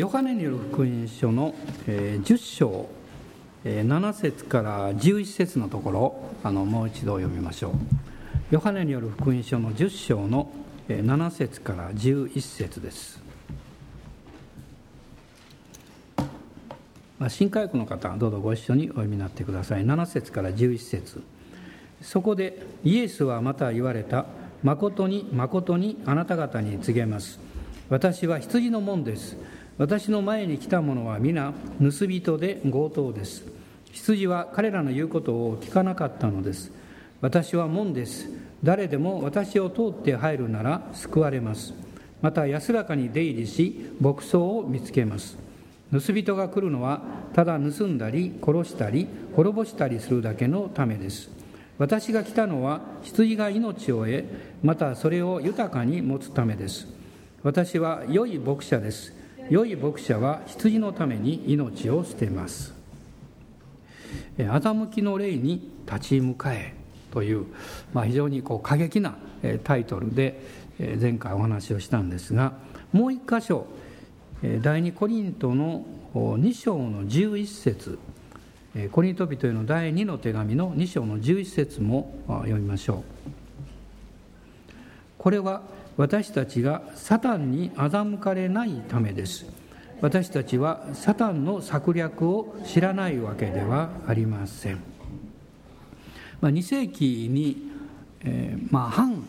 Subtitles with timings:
[0.00, 1.52] ヨハネによる福音書の
[1.84, 2.88] 10章
[3.64, 7.72] 7節から11節のところあのもう一度読みましょう。
[8.52, 10.52] ヨハネによる福音書の10章の
[10.86, 13.20] 7節から11節です。
[17.28, 19.84] 新科学の方どうぞご一緒にお読みになってください。
[19.84, 21.24] 7節から11節。
[22.02, 24.26] そこでイエスはまた言われた。
[24.62, 27.40] 誠に誠にあなた方に告げます。
[27.88, 29.36] 私は羊の門です。
[29.78, 33.44] 私の前に来た者は皆盗人で強盗です。
[33.92, 36.72] 羊は彼らの言うことを聞かなかったのです。
[37.20, 38.28] 私は門です。
[38.64, 41.74] 誰でも私を通って入るなら救われます。
[42.20, 45.38] また安らかに出入りし牧草を見つけます。
[45.92, 47.00] 盗人が来るのは
[47.32, 51.30] ただ盗んだり殺したり滅ぼしたりするだけのためです。
[51.78, 54.24] 私が来たのは羊が命を得
[54.60, 56.88] またそれを豊かに持つためです。
[57.44, 59.17] 私は良い牧者です。
[59.50, 62.74] 良い牧者は羊のために命を捨てます。
[64.36, 66.74] 欺きの霊に立ち向かえ
[67.10, 67.46] という、
[67.92, 69.16] まあ、非常にこう過激な
[69.64, 70.40] タイトルで
[71.00, 72.52] 前回お話をしたんですが
[72.92, 73.66] もう一箇所
[74.62, 75.84] 第二コリントの
[76.14, 77.98] 2章の11節
[78.92, 83.02] コリント人への第2の手紙の2章の11節も読みましょう。
[85.18, 85.62] これは
[85.98, 89.46] 私たちがサタンに欺かれないためです。
[90.00, 94.78] 私たちはサタンの策略を知らないわけではありません、
[96.40, 97.68] まあ、2世紀に、
[98.20, 99.24] えー、まあ、反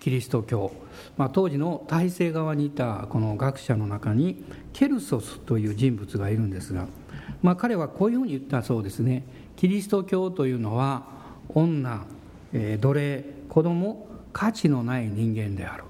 [0.00, 0.72] キリスト教、
[1.16, 4.42] まあ、当時の体制側にいたこの学者の中に
[4.72, 6.88] ケルソスという人物がいるんですが、
[7.40, 9.24] まあ、彼はこういうふうに言ったそうですね。
[9.54, 11.04] キリスト教というのは
[11.50, 12.04] 女、
[12.52, 15.84] えー、奴隷子供価値のない人間である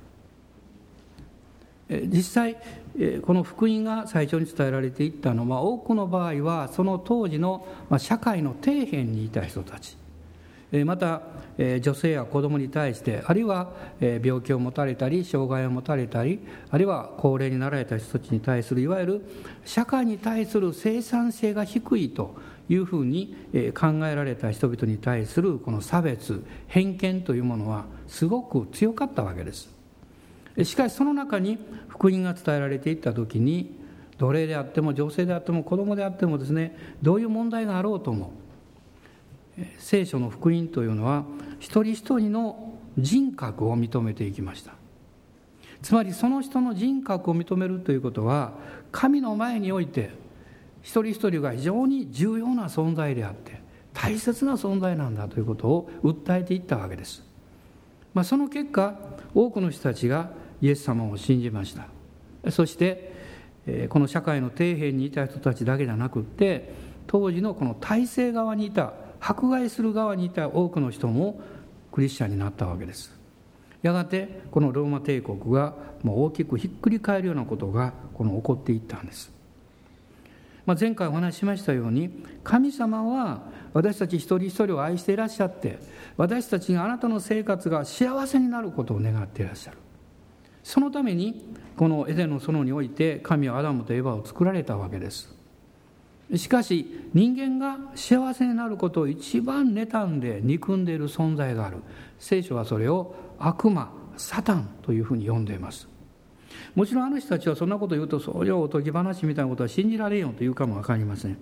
[2.06, 2.56] 実際
[3.24, 7.66] この福音が最初に伝えられていったのは多くの場合はその当時の
[7.98, 9.96] 社会の底辺にいた人たち。
[10.84, 11.22] また
[11.58, 16.38] 女性や子供に対してあるいは病気を持たれたり障害を持たれたり
[16.70, 19.24] あるいは高齢になられた人たちに対するいわゆる
[19.64, 22.36] 社会に対する生産性が低いと
[22.70, 23.34] いうふうに
[23.74, 29.68] 考えられた人々に対するこの差別偏見というものはすごく強かったわけです。
[30.62, 33.76] しかしその中に福音が伝えられていった時に
[34.18, 38.32] 奴隷であっても女性であっても子供であってもですねどういう問題があろうとも
[39.78, 41.24] 聖書の福音というのは
[41.58, 44.74] 一人一人の人格を認めていきました。
[45.82, 48.52] つまりその人の人格を認めるということは
[48.92, 50.10] 神の前において
[50.82, 53.60] 一人一人が非常に重要な存在であって
[53.92, 57.22] 大切な存在なんだということを訴えていったわけです、
[58.14, 58.96] まあ、その結果
[59.34, 60.30] 多くの人たちが
[60.62, 61.88] イエス様を信じました。
[62.50, 63.10] そして
[63.88, 66.72] この社会の底辺にいた人たちだけじゃなくって
[67.06, 71.40] 当時のこの体制側にいた迫害する側にいた多くの人も
[71.92, 73.18] クリスチャンになったわけです。
[73.82, 75.74] やがてこのローマ帝国が
[76.04, 79.32] 大きくひっくり返るようなことがこの起こっていったんです。
[80.66, 85.78] まあ、前回お話ししましたように神様は私たち一人一人を愛していらっしゃって
[86.16, 89.78] 私たちがあなたの生活が幸せになることを願っていらっしゃる。
[90.62, 95.34] そのためにこのエデンの園において神はアダムとエバを作られたわけです。
[96.36, 101.78] しかし人間が幸せになることを一番妬んで憎んでいる存在がある。
[102.18, 105.88] 聖書はそれを悪魔サタンというふうに呼んでいます。
[106.74, 111.36] もちろんあの人たちはそんなこと言うとそれをおとぎ話みたいなことは信じられんよと言うかも分かりません。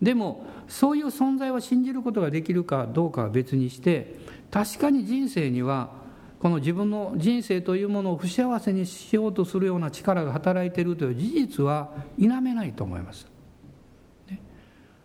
[0.00, 4.16] でもそういう存在を信じることができるかどうかは別にして
[4.50, 5.90] 確かに人生には
[6.40, 13.30] この自分の人生というものを不幸せにしようとするような力が働いているという事実は否めないと思います。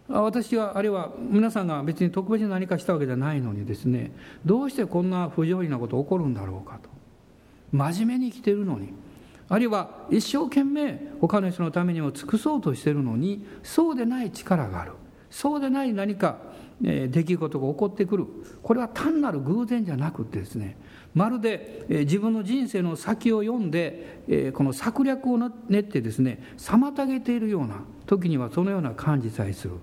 [0.08, 4.14] 私はあるいは皆さんが別に特別に何かしたわけじゃないのにですね
[4.46, 6.90] どうしてこんな不条理なこと起こるんだろうかと。
[7.72, 8.94] 真面目に生きてるのに。
[9.50, 14.94] あるいは一生懸命他の人のためにも尽くそうとしているのにそうでない力がある。
[15.30, 16.38] そうでない何か
[16.82, 18.26] 出来事が起こってくる。
[18.62, 20.78] これは単なる偶然じゃなくてですね
[21.14, 25.38] まるで自分の人生の先を読んでこの策略を
[25.70, 29.76] 練ってですね妨げているような時にはそのような感じさえする。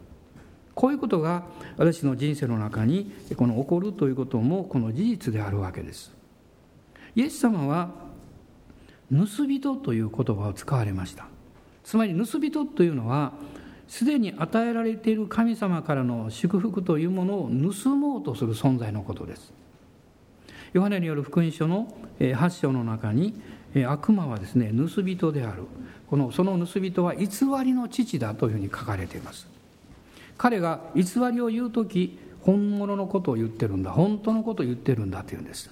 [0.75, 1.44] こういうことが
[1.77, 6.12] 私の人生の中にこの起こるということもこの事実であるわけです。
[7.15, 8.04] イエス様は
[9.12, 11.27] 盗人という言葉を使われました。
[11.83, 13.33] つまり盗人というのは
[13.87, 19.53] すでに与えられている神様からの祝福というものを盗もうとする存在のことです。
[20.73, 23.41] ヨハネによる福音書の8章の中に
[23.87, 25.65] 悪魔はですね盗人である。
[26.09, 27.29] このその盗人は偽
[27.65, 29.47] りの父だというふうに書かれています。
[30.39, 31.03] 彼が偽
[31.33, 33.91] りを言う時本物のことを言ってるんだ。
[33.91, 35.71] 本当のことを言ってるんだというんです。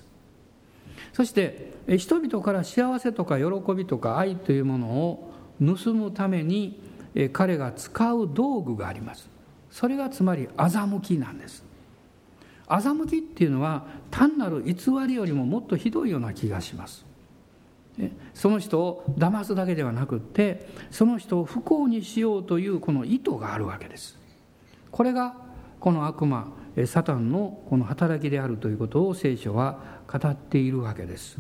[1.13, 6.81] そして人々から幸せとか喜びとか愛というものを盗むために
[7.33, 9.29] 彼が使う道具があります。
[9.71, 11.65] それがつまり欺きなんです。
[12.69, 14.75] 欺きっていうのは単なる偽
[15.07, 17.05] りよりももっとひどいような気がします。
[18.33, 24.19] その人を騙すだけではなくってその人を不幸にしようというこの意図があるわけです。
[24.91, 25.35] これが
[25.81, 26.49] この悪魔
[26.87, 31.39] サタンのこの働きであるということを聖書は語っているわけです。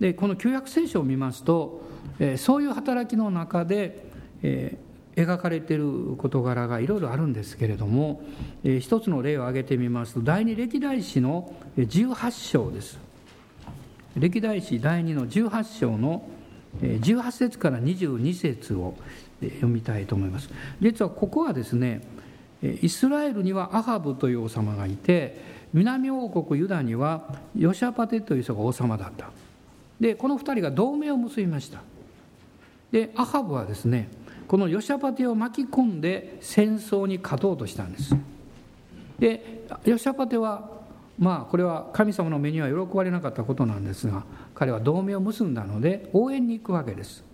[0.00, 1.82] でこの旧約聖書を見ますと
[2.18, 4.06] えそういう働きの中で
[4.42, 4.76] え
[5.14, 8.22] 描かれている事柄がいろいろあるんですけれども
[8.64, 12.98] え一つの例を挙げてみますと第二歴代史の18章です。
[14.16, 16.28] 歴代史第2の18章の
[16.80, 18.94] 18節から22節を
[19.40, 20.50] 読みたいと思います。
[20.80, 22.02] 実はここはですね
[22.62, 29.30] イスラエルにはアハブという王様がいて南王国ユダにはヨシャパテという人が王様だった。
[30.00, 31.80] でこの2人が同盟を結びました。
[32.90, 34.10] でアハブはですね
[34.48, 38.14] このヨシャパテを巻き込んで戦争に勝とうとしたんです。
[39.18, 40.68] でヨシャパテは
[41.18, 47.24] まあこれは神様の目には喜ばれなかったことなんですが彼は同盟を結んだので応援に行くわけです。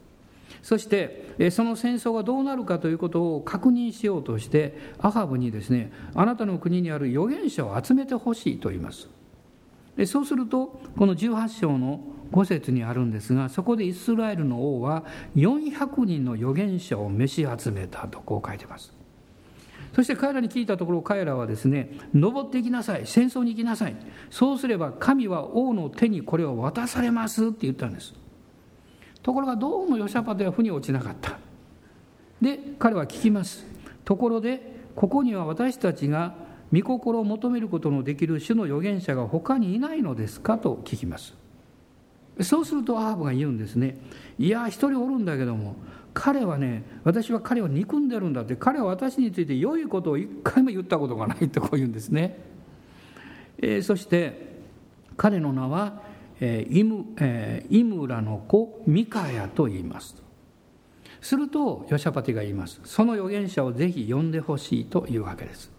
[0.63, 9.09] そしてその戦争がどうなるかということを確認しようとしてアハブにですねあなたの国にある預言者を集めてほしいと言います。
[10.07, 12.01] そうするとこの18章の
[12.31, 15.05] 5節にあるんですがそこでイスラエルの王は
[15.35, 18.93] 400人の預言者を召し集めたとこう書いてます。
[19.95, 23.97] そして彼らに聞いたところ彼らはですね登っていきなさい戦争に行きなさい。
[24.31, 28.15] そうすれば神は王の手にこれを渡されますって言ったんです。
[29.29, 31.39] ところがどうもヨシャパテは腑に落ちなかった。
[32.41, 33.67] で彼は聞きます。
[34.07, 36.35] ところでここには私たちが
[36.73, 41.35] 御心を求めることのできる主の預言者が他にいないのですかと聞きます。
[42.41, 43.99] そうするとアーブが言うんですね。
[44.39, 45.77] いや一人おるんだけども
[46.15, 52.39] 彼はね私は彼を憎んでるんだって彼は私について良いことを一回も言ったことがないとこう言うんですね、
[53.59, 54.57] えー、そして
[55.19, 56.08] 彼の名は、
[56.41, 60.17] えーイムえー、イムラの子ミカヤと言います。
[61.21, 62.81] するとヨシャパティが言います。
[62.85, 65.71] その預言者をぜひ呼んでほしいというわけです。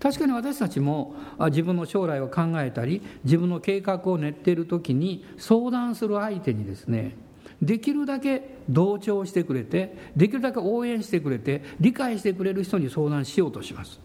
[0.00, 1.14] 確かに私たちも
[1.50, 7.16] 自分の将来を考えたり自分の計画を練っている時に相談する相手にですね
[7.60, 14.00] できるだけ同調してくれてできるだけ応援してくれて理解してくれる人に相談しようとします。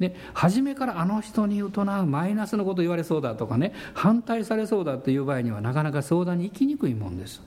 [0.00, 7.42] で初めからあの人に言うとなマイナスのこと言われそうだとかね反対されそうだっていう場合にはなかなか相談に行きにくいもんです。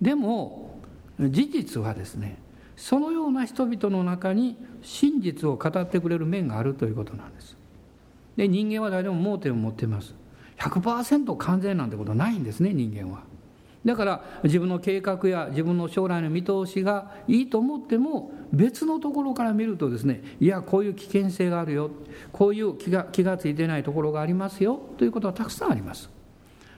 [0.00, 0.80] でも
[1.20, 2.38] 事実はですね
[2.76, 7.56] そのような人々の中に真実を語ってくれる面があるということなんです。
[8.36, 10.14] で人間は誰でも盲点を持っています。
[10.58, 13.22] 100%完全なんてことはないんですね人間は。
[13.86, 21.90] だから自分の計画や自分の将来の見通しがいいと思っても別のところから見るとですねいやこういう危険性があるよ。
[22.32, 24.80] こういう気が気が付いてないところがありますよ。
[24.98, 26.10] ということはたくさんあります。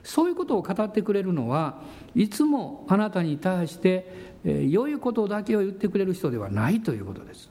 [0.02, 1.80] そういうことを語ってくれるのは
[2.14, 7.50] いつもあなたに対して、えー、良いことだけを言ってくれる人ではないということです。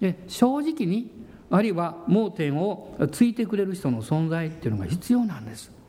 [0.00, 1.10] で正直に
[1.50, 5.81] あるいは盲点をついてくれる人の存在っていうのが必要なんです。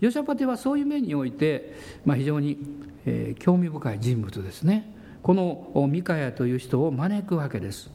[0.00, 1.74] ヨシャパテはそういう面において、
[2.04, 2.58] まあ、非常に、
[3.06, 4.94] えー、興味深い人物ですね。
[5.22, 7.90] このミカヤという人を招くわけです、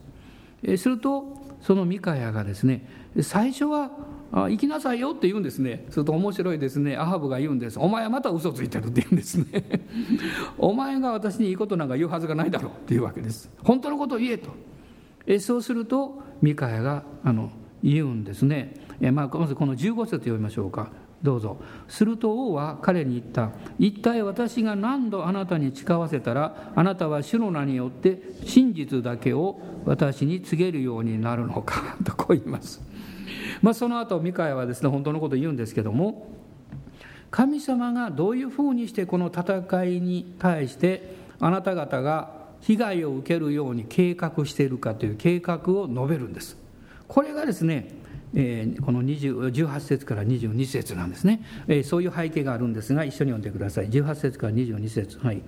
[0.62, 2.86] えー、するとそのミカヤがですね
[3.22, 3.92] 最初は
[4.34, 5.86] あ行きなさいよって言うんですね。
[5.92, 6.98] すると面白いですね。
[6.98, 7.78] アハブが言うんです。
[7.80, 9.46] お前はまた嘘ついてるって言うんですね。
[10.58, 13.52] お前が私にいいことなんか言うはずがないだろうっていうわけです。
[13.64, 14.50] 本当のことを言えと。
[15.28, 17.52] えそうするとミカヤがあの
[17.84, 18.74] 言うんですね。
[19.02, 20.90] えまあまずこの15節読みましょうか。
[21.24, 21.58] どうぞ。
[21.88, 23.52] すると王は彼に言った。
[23.80, 32.82] 一体私が何度あなたに誓わせたらあなたは主の名によって真実だけを私に告げるようになるのか とこう言います、
[33.62, 36.30] まあ、その後ミカヤはですね本当のことを言うんですけども
[37.32, 46.58] 神様がどういうふうにしてこの戦いに対してあなた方が被害を受けるように計画しているかという計画を述べるんです。
[47.08, 47.90] これがですね
[48.34, 51.42] この18節から22節なんですね、
[51.84, 53.90] そういう背景があるんですが一緒に読んでください。
[53.90, 55.20] 18節から22節。
[55.20, 55.42] はい。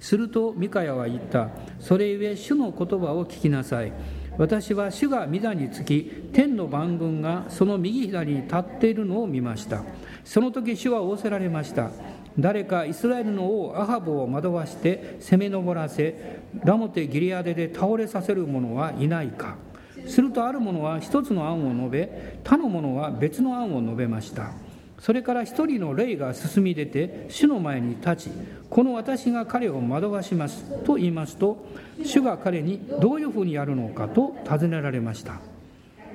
[0.00, 1.50] するとミカヤは言った。
[1.78, 3.92] それゆえ主の言葉を聞きなさい。
[4.38, 9.84] 私は主が御座につき天の万軍がその右左に立っているのを見ました。
[10.24, 11.90] その時主は仰せられました。
[12.38, 19.58] 誰かイスラエルの王アハブを惑わして攻め上らせラモテ・ギリアデで倒れさせる者はいないか。
[20.06, 24.52] するとある者は一つの案を述べ他の者は別の案を述べました。
[24.98, 28.30] それから一人の霊が進み出て主の前に立ち
[28.70, 31.66] この私が彼を惑わしますと言いますと
[32.04, 35.40] 主が彼にどういうふうにやるのかと尋ねられました。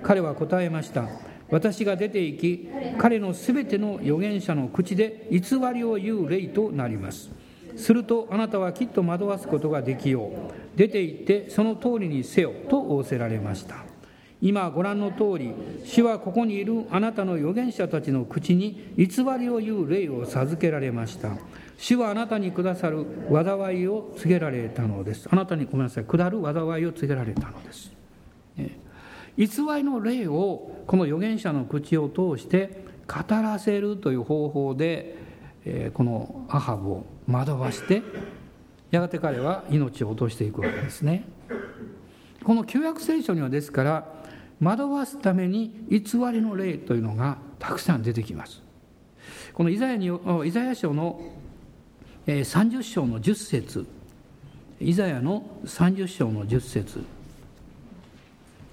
[0.03, 1.09] 彼は答えました。
[1.49, 5.41] 私が出て行き彼のすべての預言者の口で偽
[5.73, 7.29] りを言う霊となります。
[7.77, 10.31] するとあなたはきっと惑わすことができよう。
[10.77, 13.85] 出て行ってその通りにせよと仰せられました。
[14.39, 15.51] 今ご覧の通り
[15.83, 19.07] 主はここにいるあなたの預言者たちの口に偽
[19.39, 21.37] りを言う霊を授けられました。
[21.79, 25.27] 主はあなたにくださる災いを告げられたのです。
[25.31, 27.91] あなたにごめんなさい下る災いを告げられたのです、
[29.37, 35.17] 偽りの霊をこの預言者の口を通して語らせるという方法で、
[35.93, 38.01] このアハブを惑わして
[38.91, 41.25] やがて彼は命を落としていくわけですね。
[42.43, 44.07] この旧約聖書にはですから
[44.61, 45.99] 惑わすために偽
[46.31, 48.61] りの霊というのがたくさん出てきます。
[49.53, 50.09] このイザヤに
[50.45, 51.19] イザヤ書の
[52.25, 53.85] 30章の10節。
[54.79, 57.03] イザヤの30章の10節。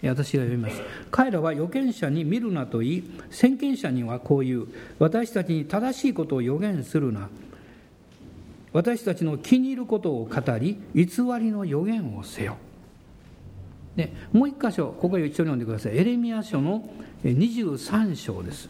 [0.03, 0.81] 私が読みます。
[1.11, 4.69] 彼らは預言者に見るなと言い先見者にはこう言う。
[4.99, 7.29] 私たちに正しいことを預言するな。
[8.75, 11.07] 私たちの気に入ることを語り偽
[11.39, 12.57] りの予言をせよ。
[13.95, 15.97] でもう一箇所ここ一緒に読んでください。
[15.97, 16.91] エレミア書の
[17.23, 18.69] 23章です。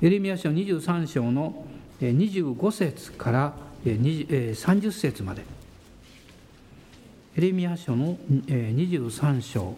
[0.00, 1.66] エレミア書23章の
[2.00, 5.44] 25節から30節まで。
[7.36, 8.16] エレミア書の
[8.48, 9.74] 23章。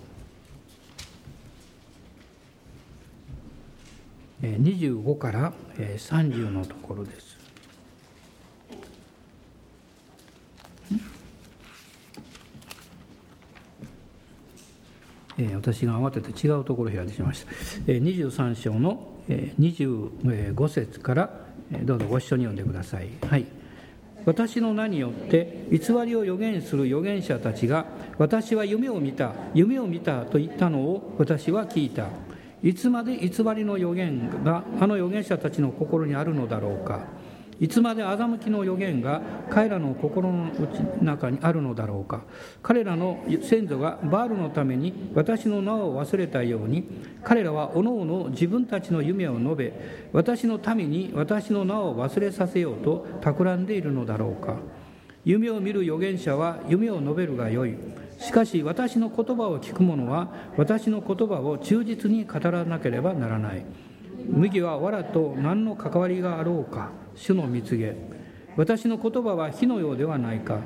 [4.40, 7.35] 25から30のところです。
[15.38, 17.52] え私が慌てて違うところを開いてしまいました、
[17.88, 21.30] え23章の、25節から
[21.82, 23.08] どうぞご一緒に読んでください。
[23.28, 23.46] はい。
[24.24, 27.86] 私の名によって偽りを予言する預言者たちが
[28.18, 32.08] 私は夢を見た夢を見たと言ったのを私は聞いた。
[32.62, 37.04] いつまで偽りの予言があの預言者たちの心にあるのだろうか。
[37.58, 40.50] いつまで欺きの予言が彼らの心の
[41.00, 42.22] 中にあるのだろうか。
[42.62, 46.86] 彼らの先祖がバールのために私の名を忘れたように
[47.24, 49.72] 彼らはおのおの自分たちの夢を述べ
[50.12, 54.56] 私の民に私の名を忘れさせようと企んでいるのだろうか。
[55.24, 57.74] 夢を見る預言者は夢を述べるがよい。
[58.18, 63.64] しかし私の言葉を聞く者は私の言葉を忠実に語らなければならない。
[64.28, 67.05] 麦は藁と何の関わりがあろうか。
[67.16, 67.96] 主の蜜げ。
[68.56, 70.60] 私の言葉は火のようではないか。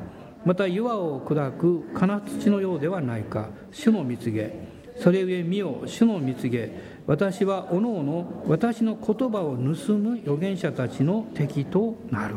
[0.44, 3.48] また岩を砕く金土のようではないか。
[3.72, 4.68] 主の蜜げ。
[4.96, 7.00] それゆえ見よ主の蜜げ。
[7.06, 12.36] 私はおのおの私の言葉を盗む預言者たちの敵となる。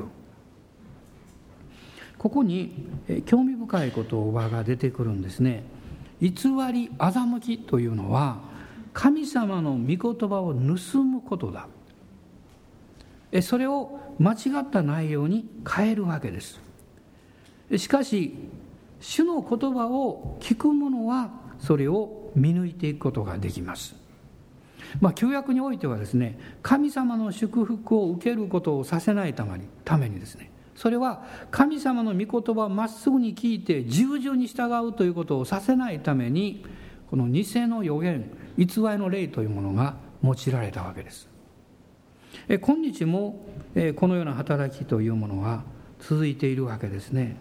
[2.17, 2.87] ここに
[3.25, 5.63] 興味深い言葉が出てくるんですね。
[6.21, 8.39] 偽り欺きというのは
[8.93, 11.67] 神様の御言葉を盗むことだ。
[13.41, 16.61] それを間違った内容に変えるわけです。
[17.77, 18.35] しかし
[18.99, 23.95] 主の言葉を聞く者はそれを見抜いていくことができます。
[25.01, 36.63] まあ、旧約においてはですね神様の祝福を受けることをさせないためにためにですねそれは神様の御言葉をまっすぐに聞いて従順に従うということをさせないために
[37.09, 41.32] この偽の予言偽りの霊というものが用いられたわけです。
[42.61, 43.45] 今日も
[43.95, 45.63] このような働きというものは
[45.99, 47.37] 続いているわけですね。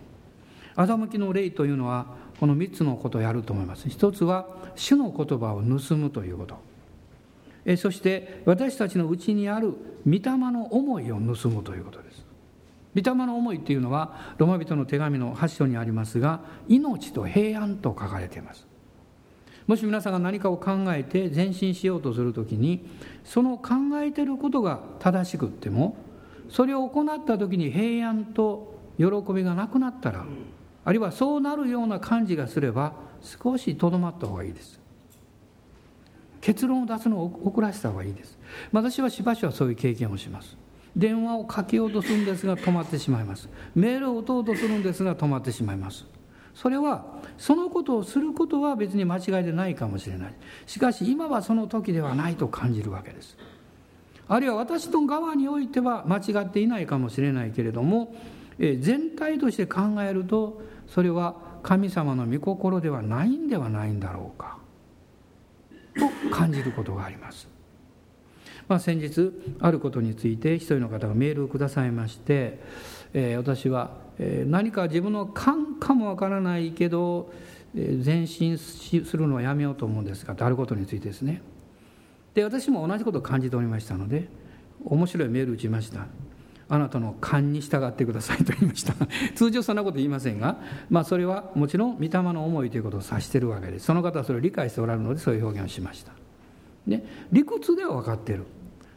[0.77, 2.07] 欺きの霊というのは
[2.41, 3.89] この3つのことをやると思います。
[3.89, 7.77] 一つは主の言葉を盗むということ。
[7.77, 9.75] そして私たちのうちにある
[10.07, 12.25] 御霊の思いを盗むということです。
[12.95, 18.67] 御霊の思いというのはロマ人の手紙の8章にありますが命と平安と書かれています。
[19.67, 22.85] もし皆さんが何かを考えて前進しようとするときに
[23.25, 25.97] その考えてることが正しくっても
[26.49, 30.27] それを行った時に平安と喜びがなくなったら
[30.85, 34.81] あるいはそうなるような感じがすれば少しとどまった方がいいです。
[36.41, 38.37] 結論を出すのを遅らせた方がいいです。
[38.73, 40.57] 私はしばしばそういう経験をします。
[40.97, 43.49] 電話をかけようとするんですが止まってしまいます。
[43.75, 46.05] メールを打とうとするんですが止まってしまいます。
[46.55, 47.05] それは
[47.39, 50.35] そのことをすることは別に間違いでないかもしれない。
[50.67, 53.37] しかし今はその時ではないと感じるわけです。
[54.29, 58.15] あるいは私の側においては間違っていないかもしれないけれども
[58.59, 64.59] 全体として考えるとそれは神様の御心ではないんではないんだろうか。
[65.95, 67.49] と感じることがあります。
[68.69, 72.61] まあ、先日あることについて一人の方がメールをくださいまして、
[73.13, 73.91] えー、私は、
[74.23, 77.33] え、何か自分の勘かもわからないけど、
[77.75, 81.43] え、前進するのはやめようと思うんですがとあることについてですね。
[82.35, 84.29] で私も同じことを感じておりましたので
[84.85, 86.07] 面白いメール打ちました。
[86.69, 88.95] あなたの勘に従ってくださいと言いました。
[89.35, 93.87] 通常そんなこと言いませんが、まあ、それはもちろん御霊の思いということを指しているわけです。
[93.87, 96.13] その方はそれを理解しておられるのでそういう表現をしました、
[96.87, 98.45] ね、理屈では分かってる、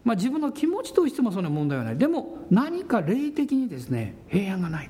[0.05, 1.97] まあ、自分の気持ちとしてもそんな問題はない。
[1.97, 4.89] でも何か霊的にですね平安がない。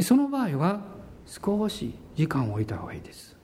[0.00, 0.80] その場合は
[1.26, 3.36] 少し時間を置いた方がいいです。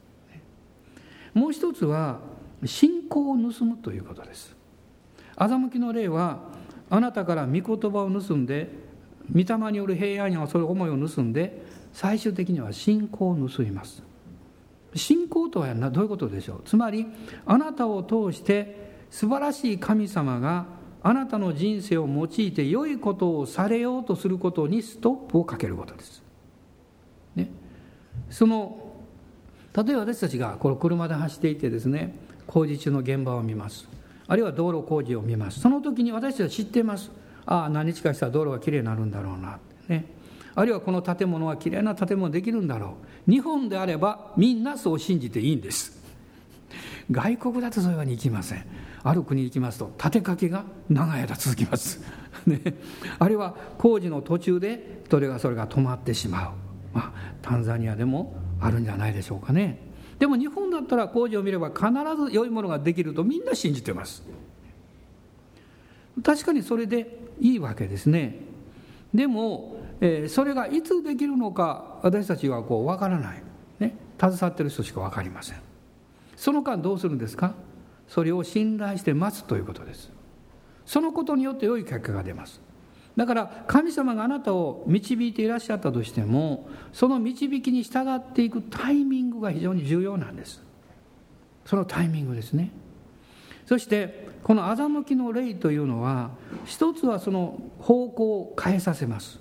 [1.32, 2.20] もう一つは
[2.64, 4.56] 信仰を盗むということです。
[5.37, 6.40] 欺きの霊は
[6.90, 8.70] あなたから御言葉を盗んで
[9.32, 14.02] 御霊による平安やそういう思いを盗んで最終的には信仰を盗みます。
[14.94, 16.62] 信仰とはどういうことでしょう？
[16.64, 17.06] つまり
[17.46, 20.66] あなたを通して素晴らしい神様が
[21.02, 26.24] あなたの人生を用いて良いことをされようとすることにストップをかけることです。
[28.31, 28.95] その
[29.76, 32.16] 例えば私たちがこの車で走っていてですね
[32.47, 33.88] 工事中の現場を見ます。
[34.26, 35.61] あるいは道路工事を見ます。
[35.61, 37.11] その時に私たちは知っています。
[37.47, 39.59] ああ何日かしたら道路がきれいになるんだろうな。
[39.88, 40.07] ね。
[40.54, 43.31] あるいはこの建物はきれいな建物できるんだろう。
[43.31, 46.02] 日本であればみんなそう信じていいんです。
[47.11, 48.64] 外国だとそういうわにいきません。
[49.02, 52.00] ある国に行きますと建てかけが長い間続きます、
[52.47, 52.59] ね、
[53.19, 56.50] あるいは工事の途中でそれがそれが止まってしまう、
[56.95, 59.79] まあ、タンザニアでもあるんじゃないでしょうかね。
[60.19, 61.87] でも日本だったら工事を見れば必
[62.25, 64.23] ず良いものができるとみんな信じてます。
[66.23, 68.39] 確かにそれでいいわけですね。
[69.13, 73.43] でも、えー、それがいつできるのか私たちはこう分からない、
[73.81, 75.59] ね、携わってる人しか分かりません。
[76.37, 77.54] その間どうするんですか？
[78.07, 80.13] それを信頼して待つということです。
[80.87, 82.61] そのことによって良い結果が出ます。
[83.17, 90.63] だから神様があなたを導いていらっしゃったとしてもその導きに従っていくタイミングが非常に重要なんです。
[91.65, 92.71] そのタイミングですね。
[93.67, 96.31] そしてこの欺きの霊というのは
[96.67, 99.41] 一つはその方向を変えさせます、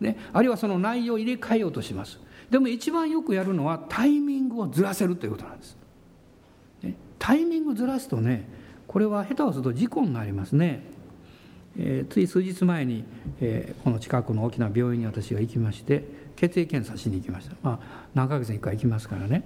[0.00, 2.18] ね、あるいはその内容を入れ替えようとします。
[2.50, 5.76] でも一番よくやるのはタイミングをずらせるということなんです、
[6.82, 8.46] ね、タイミングずらすとね
[8.86, 10.91] これは下手をすると事故になりますね。
[11.78, 13.04] えー、つい数日前に、
[13.40, 16.04] えー、この近くの大きな病院に私が行きまして
[16.36, 17.56] 血液検査しに行きました。
[17.62, 19.44] まあ何ヶ月に1回行きますからね。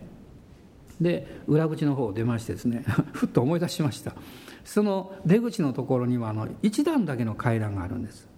[1.01, 4.15] で裏口の方を出ましてですね ふっと思い出しました。
[4.65, 8.29] その出口のところにはあの1段だけの階段があるんです。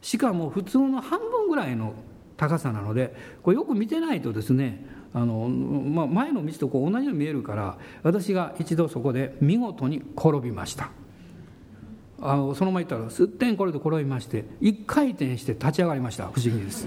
[0.00, 1.94] しかも普通の半分ぐらいの
[2.36, 10.90] 高さなのでこれよく見てないとですねあの、まあ、前の道とこう同じように見えるから私が一度そこで見事に転びました。
[12.20, 16.86] あのそのまま行ったらすってんこれで転びまして一回転して立ち上がりました不思議です。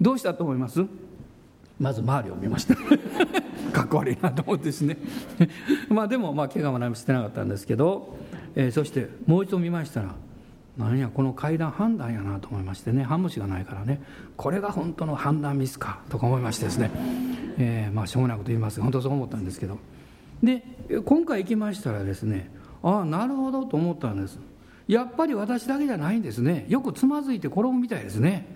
[0.00, 0.84] どうしたと思います？
[1.80, 2.76] まず周りを見ました。
[3.72, 4.98] かっこ悪いなと思ってですね。
[5.88, 8.16] まあでもまあ怪我も何もしてなかったんですけど、
[8.54, 10.14] えー、そしてもう一度見ましたら
[10.76, 13.02] 何やこの階段判断やなと思いましてね。
[13.02, 14.02] 半虫がないからね。
[14.36, 16.90] これが本当の判断ミスかとか思いましてですね、
[17.58, 19.78] えー、まあしょうもないこと言います本当そう思ったんですけど。
[20.42, 20.64] で
[21.04, 22.50] 今回行きましたらですね
[22.82, 24.38] ああなるほどと思ったんです。
[24.88, 26.66] やっぱり私だけじゃないんですね。
[26.68, 28.46] よくつまずいて転ぶみたいですね。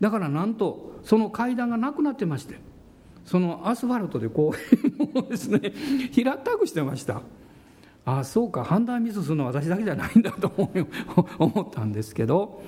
[0.00, 2.60] だからなんとその階段がなくなってまして
[3.24, 5.72] そのアスファルトでこう ですね
[6.12, 7.22] 平たくしてました。
[8.04, 10.50] ああそうか判断ミスするのは私だけじゃないんだと
[11.38, 12.62] 思ったんですけど、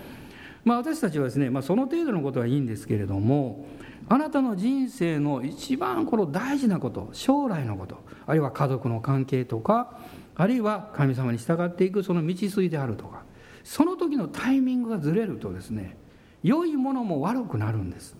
[0.64, 3.64] まあ、私たちはですね、まあ、その程度のことはいいんですけれども
[4.10, 9.98] あなたの人生の一番この大事なこと将来のことあるいは家族の関係とか
[10.40, 13.24] あるいは神様に従っていくその道筋であるとか
[13.62, 15.98] その時のタイミングがずれるとですね
[16.42, 18.16] 良いものも悪くなるんです、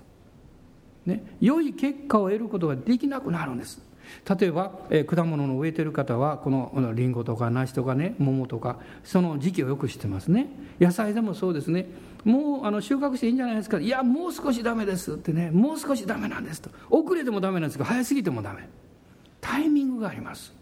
[1.07, 3.83] ね、良い結果を得ることができなくなるんです。
[4.29, 10.49] 例えば、え、果物の植えてる方はこのりんごとか梨とかね桃とかその時期をよく知ってますね。
[10.79, 11.87] 野菜でもそうですね。
[12.25, 13.79] もうあの収穫していいんじゃないですか。
[13.79, 15.51] いやもう少しダメですってね。
[15.51, 16.71] もう少しダメなんですと。
[16.91, 18.69] 遅れてもダメなんですが早すぎてもダメ。
[19.41, 20.60] タイミングがあります。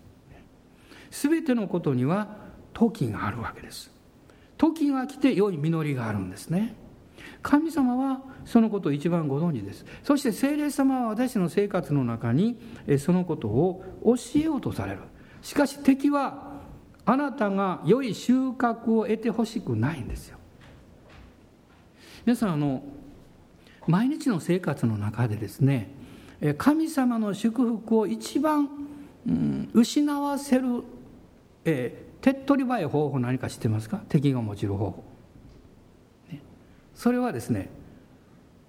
[1.10, 2.36] 全てのことには
[2.72, 3.90] 時があるわけです。
[4.56, 6.74] 時が来て良い実りがあるんですね。
[7.42, 9.84] 神様はそのことを一番ご存知です。
[10.02, 12.58] そして聖霊様は私の生活の中に
[12.98, 15.00] そのことを教えようとされる。
[15.42, 16.58] しかし敵は
[17.04, 20.38] あなたが良い収穫を得てほしくないんですよ。
[22.26, 22.82] 皆さんあの
[23.86, 25.90] 毎日の生活の中でですね
[26.58, 28.68] 神様の祝福を一番、
[29.26, 30.84] うん、失わせる、
[31.68, 34.00] えー、手っ取り早い方法何か知ってますか？
[34.08, 35.04] 敵が用いる方法、
[36.30, 36.40] ね、
[36.94, 37.68] それはですね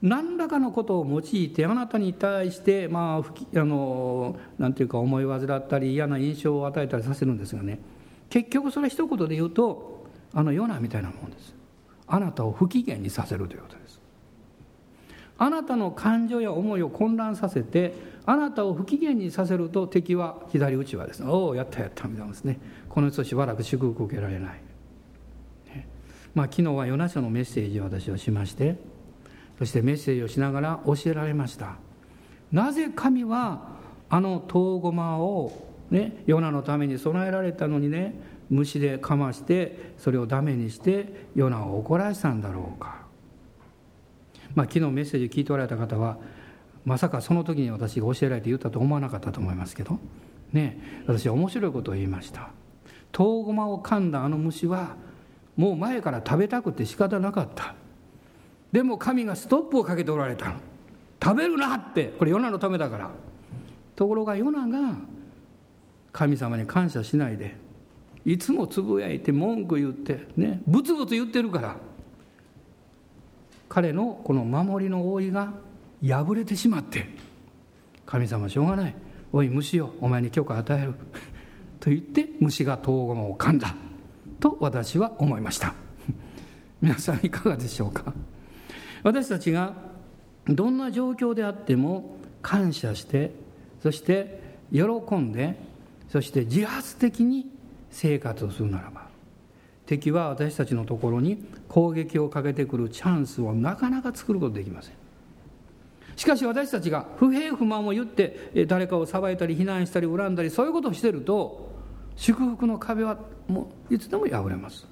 [0.01, 7.79] 何らかのことを用いてあなたに対してまああのなんていうか思い煩ったり嫌な印象を与えたりさせるんですがね。
[8.29, 11.53] 結局それ一言で言うとあのヨナみたいなもんです。
[12.07, 13.99] あなたを不機嫌にさせるということです。
[15.37, 17.93] あなたの感情や思いを混乱させて
[18.25, 22.59] あなたを不機嫌にさせると敵は左打ちはですねおおやったやったみたいなですね。
[22.99, 24.61] この人しばらく祝福受けられない、
[25.73, 25.87] ね、
[26.35, 28.75] まあ昨日はヨナ書のメッセージを私はしまして
[29.57, 31.77] そしてメッセージをしながら教えられました。
[32.51, 33.69] なぜ神は
[34.09, 43.03] あの唐ごまをねヨナのために備えられたのにね虫でかましてそれをダメにしてヨナを怒らせたんだろうか。
[44.55, 46.17] まあ昨日メッセージ聞いておられた方は
[46.83, 49.99] まさかその時に私が教えられて言ったと思わなかったと思いますけど
[50.51, 51.03] ね。
[51.07, 52.58] 私は面白いことを言いました。
[53.11, 54.95] 唐ごまを噛んだあの虫は
[55.57, 57.75] もう前から食べたくて仕方なかった。
[58.71, 60.53] でも神がストップをかけておられた
[61.21, 62.13] 食べるなって。
[62.17, 63.09] これヨナのためだから。
[63.95, 64.95] ところがヨナが
[66.13, 67.55] 神様に感謝しないで
[68.25, 71.75] いつもつぶやいて文句言ってねブツブツ言ってるから。
[73.67, 75.53] 彼のこの守りの覆いが
[76.01, 77.07] 破れてしまって。
[78.05, 78.95] 神様しょうがない。
[79.31, 79.93] おい虫よ。
[79.99, 80.93] お前に許可与える。
[81.79, 83.75] と言って虫が遠駒を噛んだ
[84.39, 85.73] と私は思いました。
[86.81, 88.13] 皆さんいかがでしょうか？
[89.03, 89.73] 私たちが
[90.47, 93.31] どんな状況であっても感謝して
[93.81, 94.83] そして喜
[95.15, 95.57] んで
[96.09, 97.49] そして自発的に
[97.91, 99.07] 生活をするならば
[99.85, 104.93] 敵は私たちのところに攻撃をかけてくるチャンスをなかなか作ることできません。
[106.15, 111.68] しかし私たちが不平不満を言って誰かを裁いたり非難したり恨んだりそういうことをしてると
[112.19, 114.85] 祝福の壁はもういつでも破れます、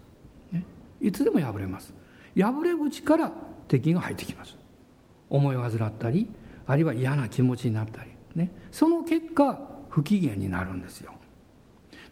[0.50, 0.64] ね、
[1.02, 1.94] いつでも破れます。
[2.38, 3.32] 破れ口から
[3.68, 4.56] 敵が入ってきます。
[5.30, 6.30] 思いを患ったり
[6.66, 9.60] あるいは嫌な気持ちになったり、ね、その結果
[9.90, 11.12] 不機嫌になるんですよ。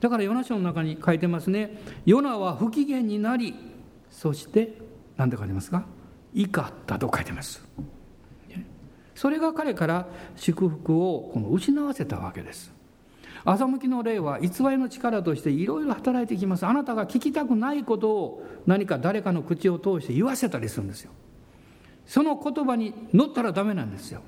[0.01, 1.81] だからヨナ書の中に書いてますね。
[2.05, 3.55] ヨナは不機嫌になり
[4.11, 4.73] そして
[5.15, 5.85] 何て書いてますか？
[6.33, 7.65] 怒ったと書いてます。
[9.15, 12.73] それが彼から祝福をこの失わせたわけです
[13.45, 16.65] 欺きの霊は偽りの力としていろいろ働いてきます。
[16.65, 21.11] あなたが聞きたくないことを何か誰かの口を通して言わせたりするんですよ。
[22.07, 24.21] その言葉に乗ったらダメなんですよ。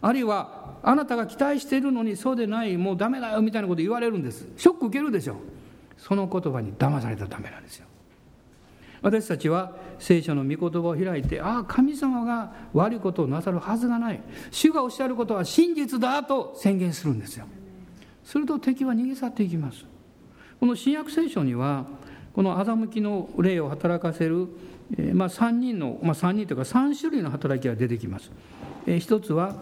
[0.00, 4.46] あるいはあなたが期待しているのにそうでないもうダメだよみたいなこと言われるんです。
[4.56, 5.36] ショック受けるでしょ。
[5.98, 7.86] その言葉に騙されたらダメなんですよ。
[9.02, 14.20] 私たちは聖書の御言葉を開いてああ神様が悪いことをなさるはずがない。
[14.52, 17.46] 主がおっしゃることは真実だと宣言するんですよ。
[18.24, 19.84] すると敵は逃げ去っていきます
[20.58, 21.86] この新約聖書には
[22.34, 24.48] この欺きの霊を働かせる
[24.98, 28.30] えー、まあ、3人の、まあ、3人というか3種類の働きが出てきます。
[28.86, 29.56] えー、一つは、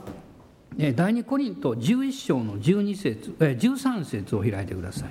[0.79, 5.11] えー、第2コリント11章の12節、えー、13節を開いてください。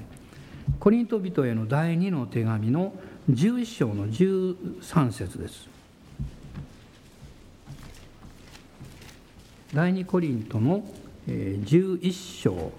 [0.80, 2.94] コリント人への第2の手紙の
[3.30, 5.68] 11章の13節です。
[9.74, 10.84] 第2コリントの
[11.28, 12.72] 11章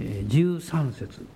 [0.00, 1.26] 13節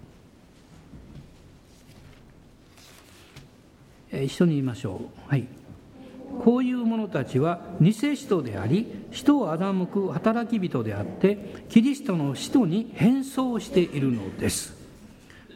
[4.12, 5.30] 一緒に言いましょう。
[5.30, 5.46] はい。
[6.42, 14.74] こういう者たちは偽使徒であり、人を欺く働き人であって、キリストの使徒に変装しているのです。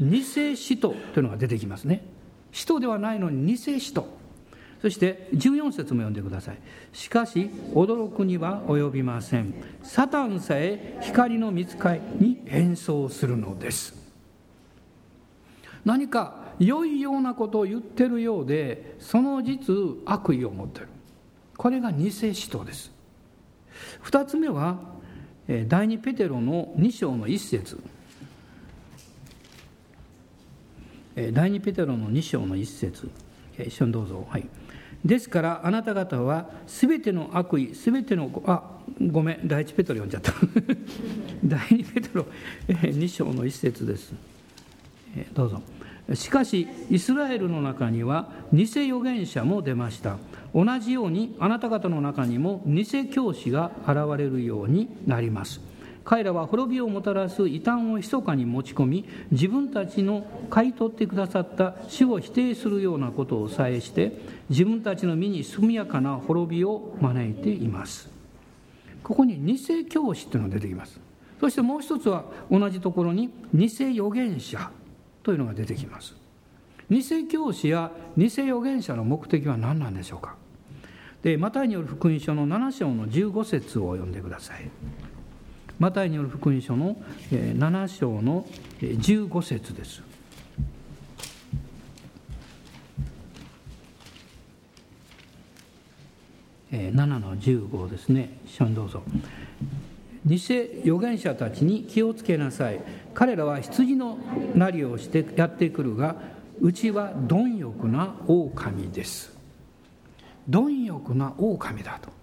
[0.01, 2.05] 偽使徒というのが出てきますね。
[2.53, 4.18] 使徒ではないのに偽使徒。
[4.81, 6.59] そして14節も読んでください。
[6.93, 9.55] しかし、驚くには及びません。
[9.83, 13.99] サタンさえ光の見つかりに変装するのです。
[15.85, 20.89] 何か良いようなことを言ってるようでその実悪意を持ってる
[21.57, 22.93] これが偽使徒です
[24.03, 24.79] 二つ目は
[25.67, 27.81] 第二ペテロの2章の一節
[31.33, 33.11] 第二ペテロの2章の一節
[33.59, 34.47] 一緒にどうぞはい
[35.05, 40.33] ですからあなた方は全ての悪意全てのあごめん第一ペテロ読んじゃった。
[41.45, 42.27] 第二ペテロ
[42.69, 44.13] 2章の一節です。
[45.35, 45.63] どうぞ。
[46.15, 50.17] しかしイスラエルの中には偽預言者も出ました。
[50.55, 55.61] 同じようにあなた方の中にも偽教師が現れるようになります。
[56.09, 64.19] 彼らは滅びをもたらす異端を密かに持ち込み自分たちの買い取ってくださった死を否定するようなことをさえして
[64.49, 68.09] 自分たちの身に速やかな滅びを招いています。
[69.03, 70.99] ここに偽教師というのが出てきます。
[71.41, 74.71] そしてもう一つは同じところに偽預言者
[75.23, 76.17] というのが出てきます。
[76.89, 80.37] 偽教師や偽預言者の目的は何なんでしょうか。
[81.23, 84.71] でマタイによる福音書の7章の15節を読んでください。
[85.79, 86.97] マタイによる福音書の
[87.31, 88.45] 7章の
[88.81, 90.03] 15節です。
[96.71, 98.39] 7の15ですね。
[98.45, 99.03] 一緒にどうぞ。
[100.27, 100.37] 偽
[100.85, 102.81] 預言者たちに気をつけなさい。
[103.15, 104.19] 彼らは羊の
[104.55, 106.17] なりをしてやってくるが
[106.61, 109.33] うちは貪欲な狼です。
[110.49, 112.18] 貪欲な狼だと。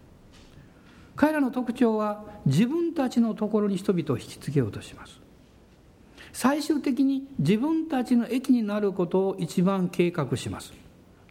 [1.16, 5.20] 彼らの特徴は自分たちのところに人々を引きつけようとします。
[6.34, 10.74] 最終的に自分たちの益になることを一番計画します。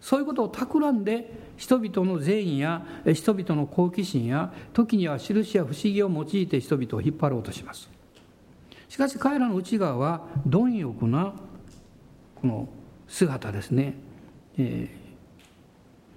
[0.01, 7.90] そういうことを企んで人々の善意や人々の好奇心や時には印や不思議を用いて人々を引っ張ろうとします。
[8.88, 11.35] しかし彼らの内側は貪欲な
[12.37, 12.68] この
[13.09, 13.94] 姿ですね、
[14.57, 15.03] えー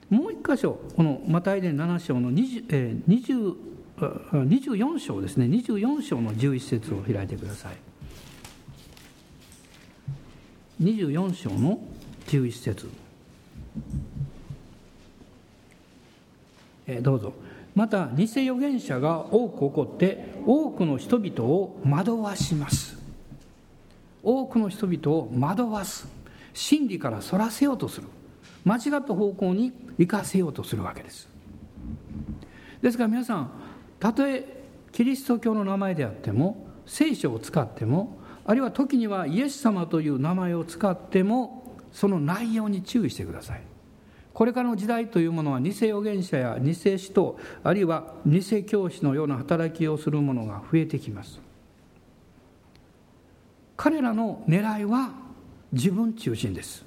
[0.09, 3.57] もう一箇所このマタイ伝7章の20、えー、
[3.97, 5.45] 24章ですね。
[5.45, 7.77] 24章の11節を開いてください。
[10.81, 11.79] 24章の
[12.27, 12.89] 11節。
[16.85, 17.33] えー、どうぞ。
[17.75, 22.97] また偽預言者が多く起こって多くの人々を惑わします。
[24.23, 26.07] 多くの人々を惑わす。
[26.53, 28.07] 真理からそらせようとする。
[28.67, 31.29] 間違った方向に生かせようとするわけです。
[32.81, 33.51] ですから皆さん
[33.99, 43.61] たとえキリスト教の名前であっても聖書を使ってもあるいは時にはイエス様という名前を使ってもその内容に注意してください。
[44.33, 51.39] これからの時代というものは偽預言者や偽使徒あるいは偽教師のような働きをする者が増えてきます。
[53.75, 55.11] 彼らの狙いは
[55.71, 56.86] 自分中心です。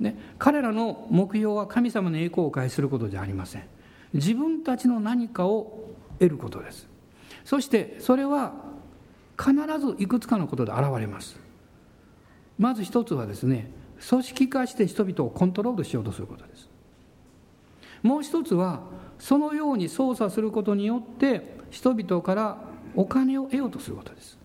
[0.00, 3.64] ね、彼らの目標は神様の栄光を返することじゃありません。
[4.14, 6.88] 自分たちの何かを得ることです。
[7.44, 8.52] そしてそれは
[9.38, 11.38] 必ずいくつかのことで現れます。
[12.58, 13.70] まず一つはですね
[14.08, 16.68] 組織化して人々をコントロールしようとすることです。
[18.02, 18.82] もう一つは
[19.18, 22.58] そのように操作することによって人々から
[22.94, 24.37] お金を得ようとすることです。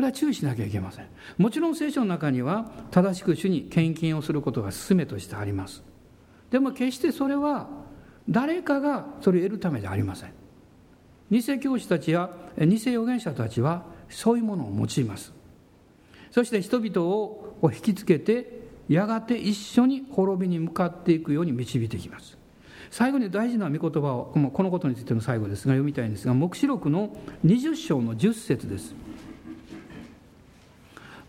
[0.00, 1.08] これは注意しなきゃいけません。
[1.36, 5.84] もちろん聖書の中には正しく主に献金をすることが勧めとしてあります。
[6.50, 7.68] でも決してそれは
[8.26, 10.32] 誰かがそれを得るためではありません。
[11.30, 15.34] 偽教師たちや偽預言者たちはそういうものを用います。
[16.30, 22.38] そして人々を引きつけてやがて一緒に滅びに向かっていくように導いていきます。
[22.90, 28.94] 最後に大事な御言葉をこのことについての最後ですが読みたいんですが黙示録の20章の10節です。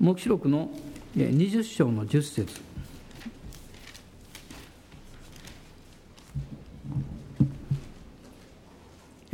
[0.01, 0.71] 黙示録の
[1.15, 2.61] 20章の10節。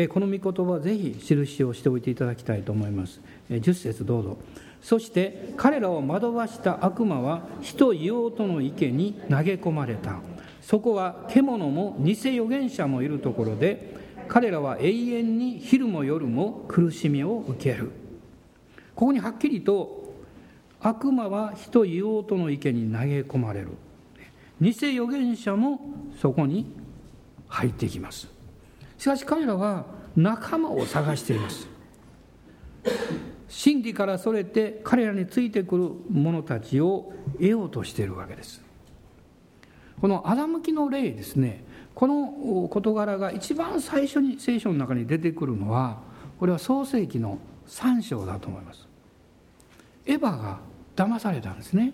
[0.09, 3.21] この御言葉ぜひ印をしておいていただきたいと思います。
[3.49, 4.37] 10節どうぞ。
[4.81, 10.17] そして彼らを惑わした悪魔は火と硫黄との池に投げ込まれた。
[10.61, 13.95] そこは獣も偽預言者もいるところで
[14.27, 17.89] 彼らは永遠に昼も夜も苦しみを受ける。
[18.95, 20.05] ここにはっきりと
[20.81, 23.69] 悪魔は火と硫黄との池に投げ込まれる。
[24.59, 25.79] 偽預言者も
[26.19, 26.71] そこに
[27.47, 28.27] 入っていきます。
[28.97, 29.85] しかし彼らは
[30.15, 31.67] 仲間を探しています。
[33.47, 38.61] 真理からそれて彼らについてくる者たちを得ようとしているわけです。
[40.01, 41.63] この欺きの例ですね。
[41.95, 45.99] この事柄が一番最初に聖書の中に出てくるのは
[46.39, 48.87] これは創世紀の3章だと思います。
[50.05, 50.59] エヴァが
[50.97, 51.93] 騙されたんですね。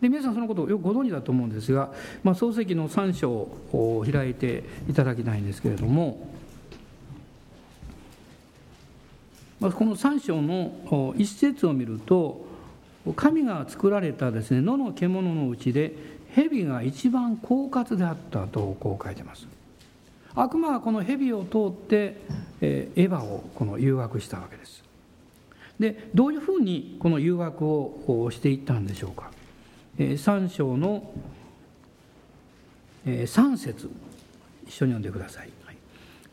[0.00, 1.90] で皆さんそのことをよくご存知だと思うんですが、
[2.22, 6.28] まあ、漱石の3章を開いていただきたいんですけれども、
[9.58, 12.44] まあ、この3章の一節を見ると
[13.14, 15.94] 神が作られたですね野の獣のうちで
[16.34, 19.46] 蛇が一番狡猾であったとこう書いてます。
[20.34, 22.20] 悪魔はこの蛇を通って、
[22.60, 24.75] えエヴァをこの誘惑したわけです。
[25.78, 29.30] でどういうふうにこの誘惑をしていったんでしょうか？
[29.98, 31.10] え3章の
[33.04, 33.90] え3節。
[34.66, 35.50] 一緒に読んでください。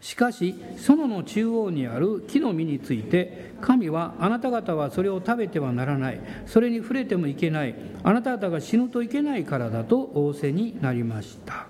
[0.01, 6.19] しかし園の中央にある木の実について神はあなた方はそれを食べてはならない。
[6.45, 7.75] それに触れてもいけない。
[8.03, 11.67] あなた方が死ぬといけないからだと仰せになりました。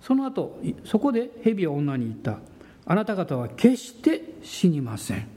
[0.00, 2.38] その後そこで蛇は女に言った。
[2.86, 5.35] あなた方は決して死にません。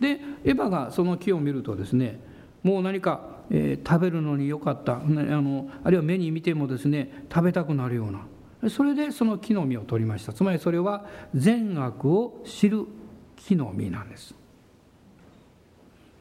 [0.00, 2.20] でエヴァがその木を見るとですね
[2.62, 4.96] もう何か、えー、食べるのによかった。
[4.96, 8.70] あのあるいは目に見てもですね食べたくなるような。
[8.70, 10.32] それでその木の実を取りました。
[10.32, 12.86] つまりそれは善悪を知る
[13.36, 14.34] 木の実なんです。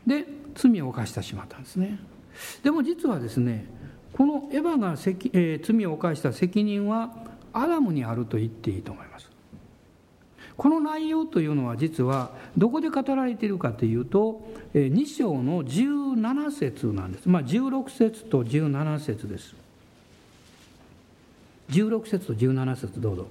[0.06, 2.00] で罪を犯してしまったんですね。
[2.64, 3.66] でも実はですね
[4.14, 4.92] このエヴァが、
[5.34, 7.12] えー、罪を犯した責任は
[7.54, 9.27] アダムにあると言っていいと思います。
[10.58, 14.42] この内容というのは実はどこで語られているかというと
[14.74, 17.30] 2章の17節なんです。
[17.30, 19.56] まあ16節と17節です。
[21.70, 23.28] 16節と17節どうぞ。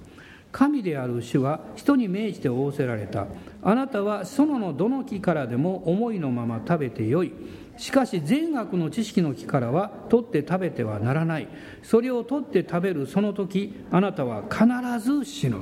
[0.53, 3.27] 神である主は人に命じて仰せられた。
[3.61, 7.33] あなたは園のどの木からでも思いのまま食べてよい。
[7.77, 11.49] しかし善悪の知識の木からは取って食べてはならない。
[11.83, 14.65] それを取って食べるその時あなたは必
[14.99, 15.57] ず死ぬ。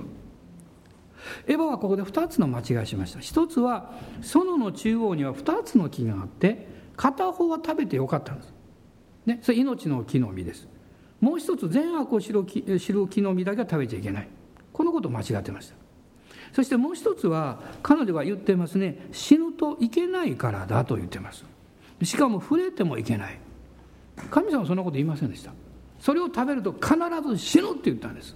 [1.47, 3.19] エヴァはここで2つの間違いしました。
[3.19, 8.53] 一つは園の中央には2つの木があって片方は食べてよかったんです、
[9.25, 10.67] ね、それ命の木の実です。
[11.19, 14.27] もう一つ善悪を知る知る木の実だけは食べちゃいけない。
[14.71, 15.75] このことを間違ってました。
[16.53, 21.43] そしてもう一つは彼女は言ってますね死ぬといけないからだと言ってます。
[22.03, 23.39] しかも触れてもいけない。
[24.29, 25.51] 神様はそんなこと言いませんでした。
[25.99, 26.93] それを食べると必
[27.27, 28.35] ず死ぬって言ったんです。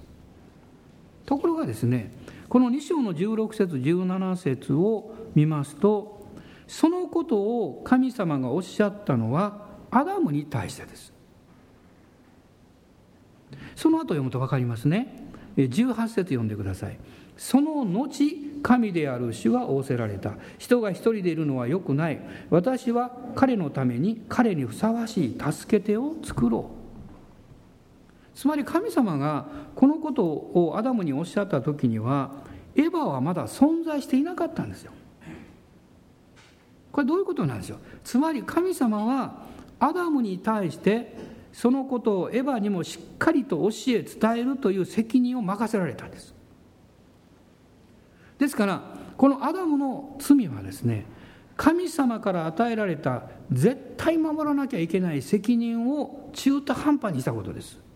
[1.30, 2.12] ところがですね
[2.50, 6.26] この2章の16節17節を見ますと
[6.66, 11.14] そのことを神様がおっしゃったのはアダムに対してです。
[13.76, 15.30] その後読むと分かりますね。
[15.56, 17.00] 18節読んでください。
[17.38, 18.10] その後
[18.64, 20.34] 神である主は仰せられた。
[20.58, 22.20] 人が一人でいるのはよくない。
[22.50, 26.79] 私は彼のために彼にふさわしい助け手を作ろう。
[28.40, 32.32] つまり神様がこのことをアダムにおっしゃった時には
[32.74, 34.94] エヴァはまだ存在していなかったんですよ。
[36.94, 37.80] これどういうことなんですよ。
[38.06, 39.44] つまり神様は
[39.78, 41.18] アダムに対して
[41.52, 46.34] そのことをエヴァにもしっかりと教え伝えるという責任を任せられたんです。
[48.38, 48.84] ですから
[49.18, 51.04] このアダムの罪はですね
[51.58, 57.89] 神様から与えられた絶対守らなきゃいけない責任を中途半端にしたことです。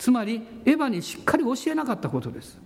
[0.00, 2.58] つまりエヴァにしっかり教えなかったことです。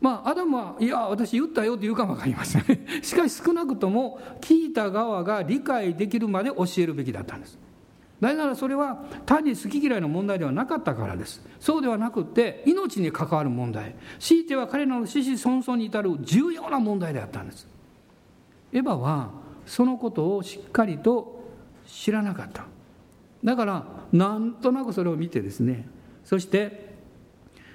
[0.00, 2.64] まあアダムはいや私言ったよって言うかも分かりません。
[3.02, 7.56] しかし少なくとも聞いた側が理解できるまで教えるべきだったんです。
[8.20, 11.40] なぜならそれは単に好き嫌いの問題ではなかったからです。
[11.60, 13.94] そうではなくて命に関わる問題。
[14.18, 17.68] 強いては彼らの子々孫々に至る重要な問題であったんです。
[18.72, 19.30] エヴァは
[19.66, 21.44] そのことをしっかりと
[21.86, 22.66] 知らなかった。
[23.42, 25.88] だからなんとなくそれを見てですね
[26.24, 26.90] そして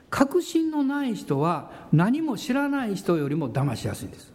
[0.10, 4.34] 確信のない人は何も知らない人よりも騙しやすいんです。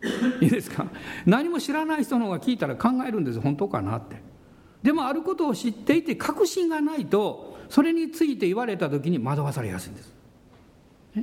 [0.42, 0.86] いいですか？
[1.24, 3.40] 何も知らない人の方が聞いたら考えるんです。
[3.40, 4.20] 本当かなって。
[4.82, 10.12] でもあることを知っていて確信がないとそれについて言われた時に惑わされやすいんです。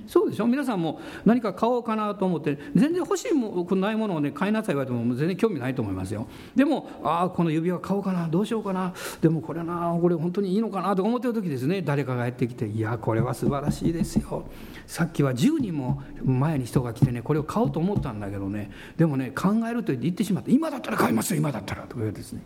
[0.08, 0.48] そうでしょ？
[0.48, 6.28] 皆さんも何か買おうかなと思って全然欲しいもないものをね買いなさい言われても全然興味ないと思いますよ。
[6.56, 8.94] でもああこの指輪買おうかなどうしようかな。
[9.22, 11.82] でもこれなこれ本当にいいのかなと思ってる時ですね。
[11.82, 14.44] 誰かがやってきて「いやこれは素晴らしいですよ。
[14.88, 18.72] さっきは10人も前に人が来てねこれを買おうと思ったんだけどね。
[18.98, 22.42] でもね考えると言って言ってしまって今だったら買いますよ今だったら」とか言うですね。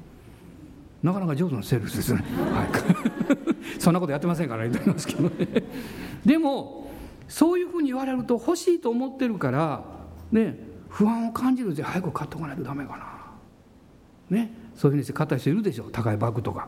[1.01, 2.21] なかなか上手なセールスですね、
[2.53, 2.67] はい、
[3.79, 5.29] そんなことやってませんから言ってますけどね。
[6.25, 6.78] でも
[7.29, 9.83] そういうふうに言われると欲しいと思ってるから
[10.31, 10.57] ね
[10.89, 14.37] 不安を感じるで早く買っておかないとダメかな。
[14.37, 15.89] ねそういうふうにして買った人いるでしょ。
[15.91, 16.67] 高いバッグとか。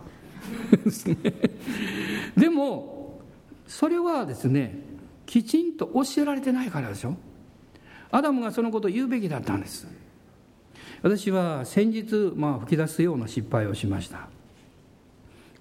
[2.37, 3.19] でも
[3.67, 4.79] それはですね
[5.25, 7.15] きちんと教えられてないからでしょ。
[8.11, 9.87] アダムがそのことを言うべきだったんです。
[11.01, 14.27] 私は先日、まあ、吹き出すような失敗をしました。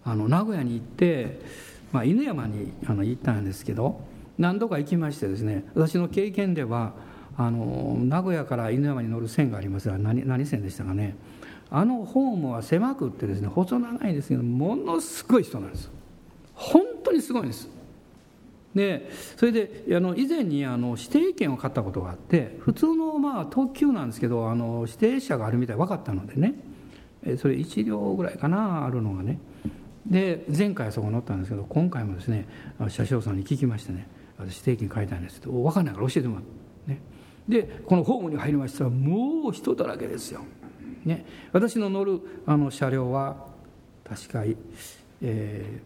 [0.04, 1.40] あの名古屋に行って、
[1.92, 4.02] まあ、犬山にあの行ったんですけど
[4.40, 6.94] 何度か行きましてですね私の経験では
[7.36, 11.14] あの名古屋から犬山に乗る線がありますが何何線でしたかね。
[11.70, 15.90] あのホームは狭くってですね細長いですけどものすごい人なんです。
[16.54, 17.68] 本当にすごいんです。
[18.74, 26.54] でそれであの以前にあの指定券を買ったことがあって普通のまあ特急なんですけどあの指定車があるみたい分かったのでね。
[27.36, 29.38] それ1両ぐらいかなあるのがね。
[30.06, 32.48] で前回はそこ乗ったんですけど今回もですね
[32.88, 34.08] 車掌さんに聞きましてね。
[34.40, 36.50] 私定期に書いたんですけど分かんないから教えてもらって、
[36.92, 37.00] ね、
[37.48, 40.40] でこのホームに入りましたらもう人だらけですよ、
[41.04, 43.48] ね、私の乗るあの車両は
[44.04, 44.44] 確か、
[45.22, 45.80] え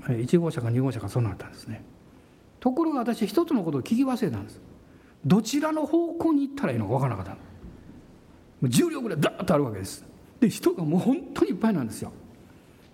[0.00, 1.82] ー、1号車か2号車かそうなったんですね。
[2.60, 4.60] ところが私一つのことを聞き忘れたんです。
[5.24, 7.36] どちらの方向に行ったらいいのか分からなかっ
[8.62, 10.04] た10両ぐらいダーッとあるわけです。
[10.40, 12.12] で人がもう本当にいっぱいなんですよ。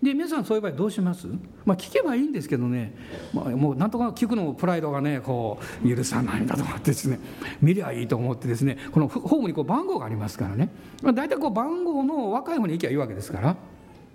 [0.03, 1.29] で皆さんそういう場合どうします？
[1.65, 2.93] まあ聞けばいいんですけどね、
[3.33, 7.21] まあ、もうなんとか聞くのもプライドがねこう許さないんだとかってですね。
[7.61, 8.79] 見りゃいいと思ってですね。
[8.91, 10.71] このホームにこう番号がありますからね、
[11.03, 13.57] まあ、大体こう番号の若い方に行きゃいいわけですから。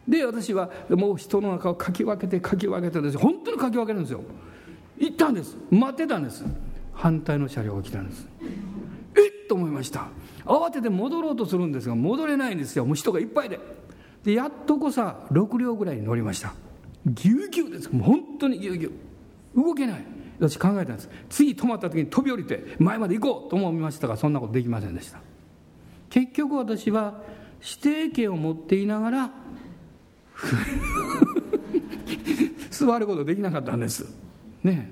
[0.07, 3.17] で私はもう人の中をかき分けてかき分けてです。
[3.17, 4.23] 本当にかき分けるんですよ。
[4.97, 5.55] 行ったんです。
[5.71, 6.43] 待ってたんです。
[6.93, 8.27] 反対の車両が来たんです。
[9.15, 9.47] えっ！
[9.47, 10.07] と思いました。
[10.43, 12.85] 慌てて戻ろうとするんですが戻れないんですよ。
[12.85, 13.59] もう人がいっぱいで。
[14.23, 16.53] でやっとこさ6両ぐらいに乗りました。
[17.05, 17.89] ぎゅうぎゅうです。
[17.89, 18.91] 本当にぎゅうぎゅ
[19.55, 19.63] う。
[19.63, 20.05] 動けない。
[20.39, 21.09] 私考えたんです。
[21.29, 25.19] 次止まった時に飛び降りて前まで行こうと思いましたがそんなことできませんでした。
[26.09, 27.21] 結局私は
[27.61, 29.31] 指定権を持っていながら
[32.69, 34.05] 座ることできなかったんです。
[34.63, 34.91] ね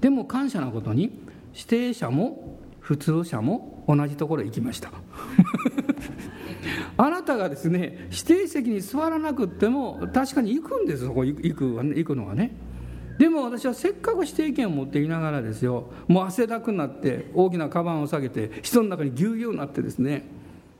[0.00, 1.12] でも感謝なことに
[1.54, 4.90] 指定者も普通車も同じところへ行きました。
[7.04, 12.54] あなたがですね指定席に座らなくても確かに行くんですそこ行く行くのはね。
[13.18, 20.24] でも私はせっかく指定権を持っていながらですよもう汗だくになって大きなカバンを下げて人の中にぎゅうぎゅうになってですね、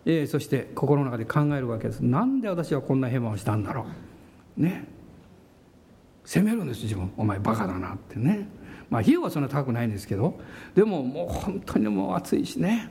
[0.06, 2.00] えー、そして心の中で考えるわけです。
[2.00, 3.86] なんで私はこんなヘマをしたんだろ
[4.56, 4.62] う。
[4.62, 4.86] ね。
[6.24, 7.12] 責めるんです自分。
[7.16, 8.48] お前バカだなってね。
[8.90, 10.38] まあ費用はそんな高くないんですけど。
[10.74, 12.90] でももう本当にもう暑いしね。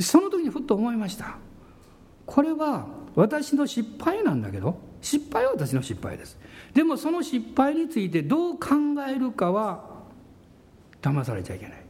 [0.00, 1.38] その時にふっと思いました。
[2.26, 6.38] これは私の失敗なんだけど失敗は私の失敗です。
[6.72, 8.68] でもその失敗についてどう考
[9.08, 9.84] えるかは
[11.02, 11.84] 騙されちゃいけない。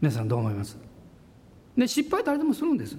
[0.00, 0.78] 皆さんどう思います？
[1.76, 2.96] で失敗誰でもするんです。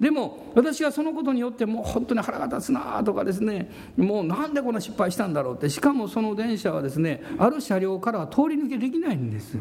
[0.00, 3.70] でも私がそのことによってもう本当に腹が立つなとかですね。
[3.96, 5.70] もうなんでこんな失敗したんだろうって。
[5.70, 9.56] しかもその電車はですねある車両からは通り抜けできないんです。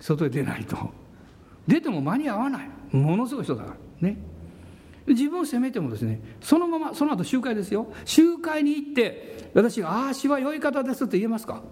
[0.00, 0.76] 外へ出ないと。
[1.68, 2.70] 出ても間に合わない。
[2.90, 4.08] ものすごい人だから。
[4.08, 4.16] ね。
[5.06, 7.92] 自分を責めてもですねそのままその後集会ですよ。
[8.04, 11.62] 集会に行って私が「ああしは良い方です」って言えますか？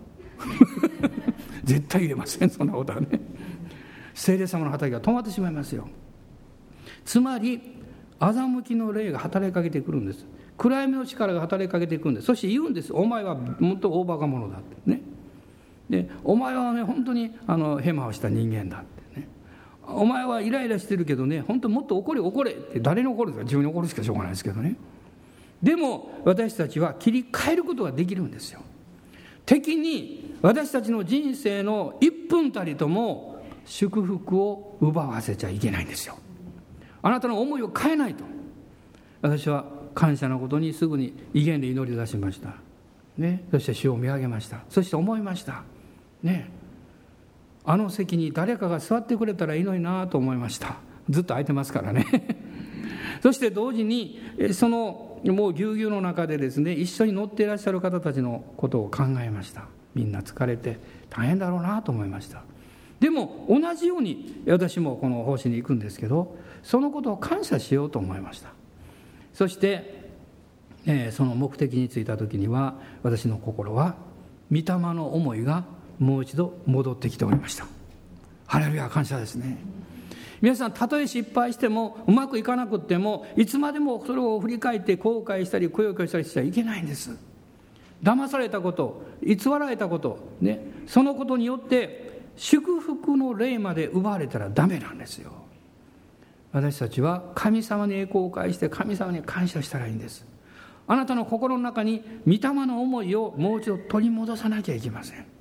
[1.65, 3.09] 絶対言えませんそんなことはね。
[4.15, 5.89] 聖霊様の働きが止まってしまいますよ。
[7.05, 7.61] つまり
[8.19, 10.27] 欺きの霊が働きかけてくるんです。
[10.59, 12.27] 暗闇の力が働きかけてくるんです。
[12.27, 12.93] そして言うんです。
[12.93, 15.01] お前はもっと大バカ者だってね。
[15.89, 19.00] でお前はね本当にあのヘマをした人間だって。
[19.95, 23.45] お前はイライラしてるけどね本当もっと怒れ怒れって誰に怒るんですか？
[23.45, 24.77] 自分に怒るしかしょうがないですけどね。
[25.63, 28.61] でも私たちは切り替えることができるんですよ。
[29.45, 36.17] 敵に私たちの人生の1分たりとも祝福を奪わせちゃいけないんですよ。
[37.03, 38.25] あなたの思いを変えないと。
[39.23, 39.65] 私は
[39.95, 42.55] 感謝のことにすぐに威厳で祈りを出しました、
[43.19, 44.61] ね、そして主を見上げました。
[44.69, 45.65] そして思いました。
[46.23, 46.51] ね？
[47.65, 50.77] あの席に誰かが座ってくれたらいいのになと思いました。
[51.09, 52.07] ずっと空いてますからね。
[53.23, 54.19] そして同時に
[54.53, 59.65] そのもうぎゅうぎゅうの中でですね一緒に乗っていらっしゃる方たちのことを考えました。
[59.95, 60.79] みんな疲れて
[61.11, 62.43] 大変だろうなと思いました。
[63.01, 68.53] でも同じように私もこの奉仕に行くんですけどそのことを感謝しようと思いました。
[69.35, 70.11] そして、
[70.87, 73.97] えー、その目的に着いた時には私の心は
[74.51, 75.65] 御霊の思いが
[76.01, 77.67] もう一度戻ってきておりました。
[78.47, 79.59] ハレルヤ感謝ですね。
[80.41, 87.17] 皆さんたとえ失敗してもうまくいかなくってもいつまでもそれを振り返って後悔したりくよくよしたりしてはいけないんです。
[88.03, 95.33] 騙されたこと偽られたことねそのことによって祝福の霊まで奪われたらダメなんですよ。
[96.53, 100.25] 私たちは神様に栄光を返して神様に感謝したらいいんです。
[100.89, 105.40] あなたの心の中に御霊の思いをもう一度取り戻さなきゃいけません。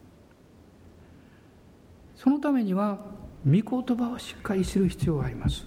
[2.21, 2.99] そのためには
[3.45, 3.51] 御
[3.81, 5.65] 言葉をしっかり知る必要があります。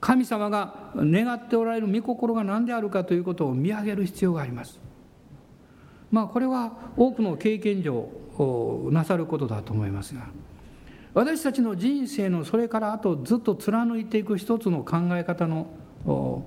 [0.00, 4.80] 神様が願っておられる御心が何であるかということを見上げる必要があります。
[6.10, 8.08] まあこれは多くの経験上
[8.90, 10.26] なさることだと思いますが
[11.14, 15.68] 私たちの人生のそれからあとずっと貫いていく一つの考え方の
[16.04, 16.44] も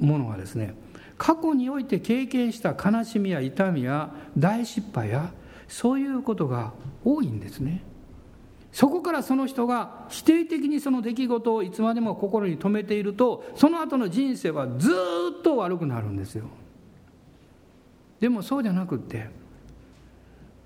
[0.00, 0.74] のがですね
[1.18, 5.32] 過去において経験した悲しみや痛みや大失敗や
[5.68, 6.72] そういうことが
[7.04, 7.82] 多いんですね。
[8.76, 16.44] そこからその人が否定的にその出来事をいつまでも心に留めているとその後の人生はずっと悪くなるんですよ。
[18.20, 19.30] でもそうじゃなくって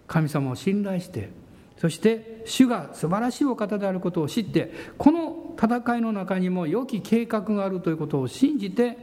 [0.08, 1.30] 神様を信頼して
[1.76, 8.98] そして主が素晴らしいお方であることを知ってこの戦いの中にも良き計画があるということを信じて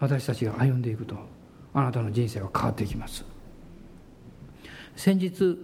[0.00, 1.16] 私たちが歩んでいくと
[1.74, 3.35] あなたの人生は変わっていきます。
[4.96, 5.58] 先日、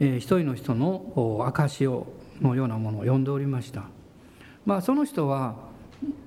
[0.00, 2.06] えー、一人の人の証しを
[2.40, 3.84] のようなものを読んでおりました、
[4.64, 5.56] まあ、その人は、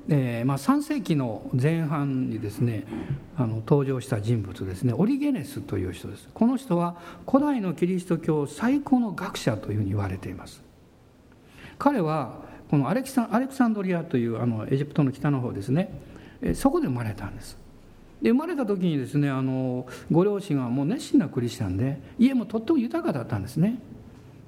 [0.10, 2.86] えーまあ、3世紀の前半にですね
[3.38, 4.94] あの登場した人物ですね。
[4.94, 6.30] オリゲネスという人です。
[6.34, 6.98] この人は
[7.28, 10.62] 古代のキリスト教最高の学者というふうに言われています。
[11.80, 15.92] 彼はこのアレキサアレクサンドリアというあのエジプトの北の方ですね。
[16.54, 17.58] そこで生まれたんです。
[18.22, 23.80] で生まれた時にですねあのご両親はもう熱心なクリスチャンで家もとっても豊かだったんですね。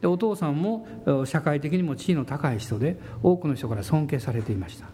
[0.02, 0.86] でお父さんも
[1.26, 4.88] 社会的にも地位の高い人で多くの人から尊敬されていました。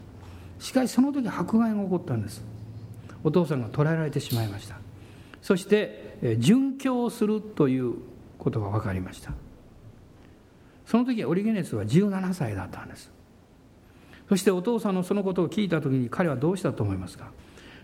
[0.58, 2.42] しかしその時迫害が起こったんです。
[3.22, 4.76] お父さんが捕らえられてしまいました。
[5.42, 7.94] そして殉教するという
[8.38, 9.32] ことが分かりました。
[10.86, 13.10] その時オリゲネスは17歳だったんです。
[14.28, 17.30] そしてお父さんのそのことを聞いた時に彼はどうしたと思いますか？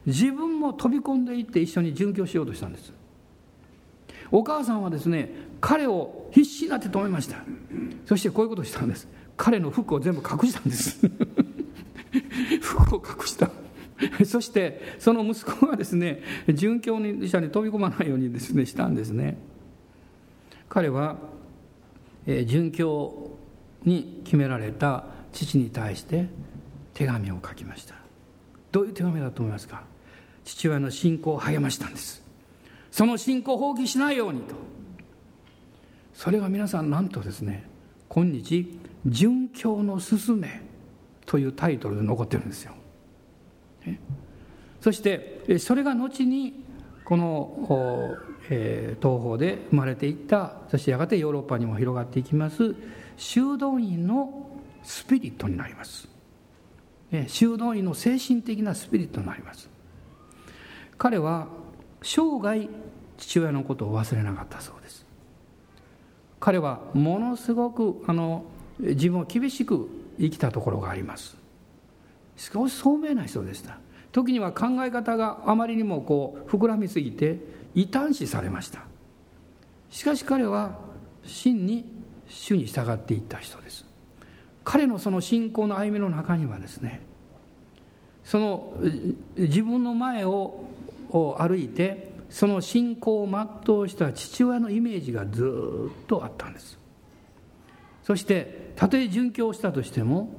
[0.06, 2.92] 自分も飛び込んでいって一緒に殉教しようとしたんです。
[4.30, 5.30] お母さんはですね
[5.60, 7.38] 彼を必死になって止めました。
[8.06, 9.08] そしてこういうことをしたんです。
[9.36, 10.98] 彼の服を全部隠したんです。
[12.60, 13.50] 服を隠した。
[14.24, 19.38] そしてその息子がですね殉教者に飛び込まないようにですねしたんですね。
[20.68, 21.16] 彼は、
[22.26, 23.30] えー、殉教
[23.84, 26.28] に決められた父に対して
[26.94, 27.94] 手紙を書きました。
[28.72, 29.95] どういう手紙だと思いますか？
[30.46, 32.22] 父親の信仰を励ましたんです。
[32.90, 34.54] その信仰を放棄しないようにと。
[36.14, 37.68] それが皆さんなんとですね
[38.08, 40.62] 今日「殉教の勧め」
[41.26, 42.72] というタイトルで残ってるんですよ。
[44.80, 46.64] そしてそれが後に
[47.04, 48.16] この、
[48.50, 52.74] え、東方で生まれていったそしてやがてヨーロッパにも広がっていきます
[53.16, 54.48] 修道院の
[54.82, 56.08] スピリットになります。
[57.26, 59.75] 修道院の精神的なスピリットになります。
[60.98, 61.48] 彼は
[62.02, 62.68] 生涯
[63.16, 65.06] 父親のことを忘れなかったそうです。
[66.40, 68.44] 彼はものすごくあの
[68.78, 69.88] 自分を厳しく
[70.18, 71.36] 生きたところがあります。
[72.36, 73.78] 少し聡明な人でした。
[74.12, 77.38] 時には考え方があまりにもこう膨らみすぎて
[77.74, 78.84] 異端視されました。
[79.90, 80.78] しかし彼は
[81.24, 81.84] 真に
[82.28, 83.84] 主に従っていった人です。
[84.64, 87.00] 彼のその信仰の歩みの中にはですね
[88.24, 88.74] その
[89.36, 90.64] 自分の前を
[91.16, 96.78] を歩いてその信仰を全うした父親のイメージがずっとあったんです。
[98.02, 100.32] そしてたとえ殉教したとしても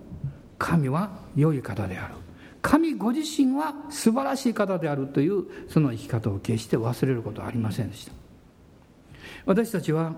[0.58, 2.14] 神は良い方である。
[2.62, 8.12] 神ご自身は素晴らしい方であるというその生き方を決して忘れることはありませんでした。
[9.46, 10.14] 私たちは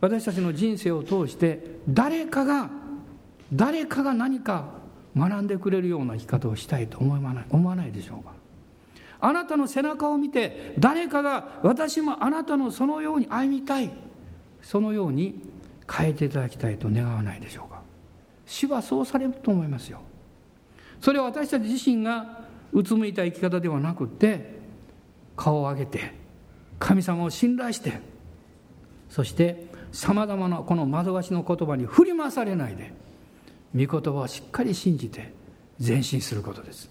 [0.00, 2.70] 私たちの人生を通して誰かが
[3.52, 4.66] 誰かが何か
[5.16, 8.41] 学んでくれるような生き方をしたいと思わない思わないでしょうか。
[9.24, 13.90] あなたの背中を見て誰かが私もあなたのそのように歩みたい
[14.60, 15.40] そのように
[15.90, 17.82] 変えていただきたいと願わないでしょうか。
[18.46, 20.00] 主はそうされると思いますよ。
[21.00, 22.42] それは私たち自身が
[22.72, 24.58] うつむいた生き方ではなくって
[25.36, 26.14] 顔を上げて
[26.80, 28.00] 神様を信頼して
[29.08, 32.92] そしてさまざまなこの惑わしの言葉に振り回されないで
[33.74, 35.32] 御言葉をしっかり信じて
[35.78, 36.90] 前進することです。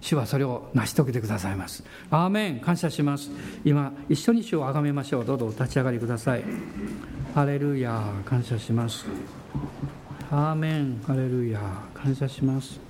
[0.00, 1.84] 主はそれを成し遂げてくださいます。
[2.10, 2.60] アーメン。
[2.60, 3.30] 感謝します。
[3.64, 5.24] 今一緒に主をあがめましょう。
[5.24, 6.44] どうぞお立ち上がりください。
[7.34, 9.06] ハレルヤ感謝します。
[10.30, 11.00] アーメン。
[11.06, 11.60] ハレルヤ
[11.94, 12.80] 感謝します。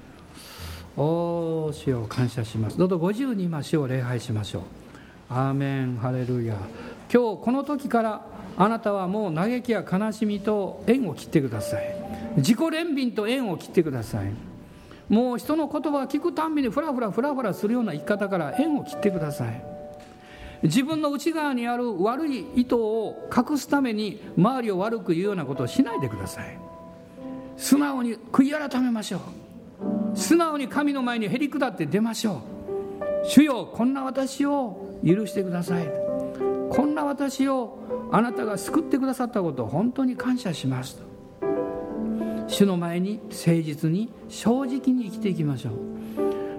[0.97, 2.79] おー主を感謝します。
[2.79, 4.63] どうぞご自由に今主を礼拝しましょう。
[5.31, 5.97] アーメン。
[5.97, 6.57] ハレルヤ
[7.13, 11.95] 今日この時からあなたはもう嘆きや悲しみと縁を切ってください。
[12.37, 14.50] 自己憐憫と縁を切ってください。
[15.11, 19.63] もう人の言葉を聞くたんびにふらふらふらふらするような生き方から縁を切ってください。
[20.63, 26.57] 自分の内側にある悪い意図を隠すために周りを悪く言うようなことをしないでください。
[27.57, 29.19] 素直に悔い改めましょ
[30.15, 30.17] う。
[30.17, 32.43] 素直に神の前にへり下って出ましょ
[33.25, 33.27] う。
[33.27, 35.91] 主よこんな私を許してください。
[36.71, 41.03] こんな私をあなたが救ってくださったことを本当に感謝します
[42.51, 45.73] 主の前に誠実に正直に生きていきましょう。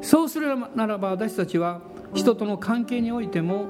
[0.04, 1.82] そうするならば私たちは
[2.14, 3.66] 人との関係においても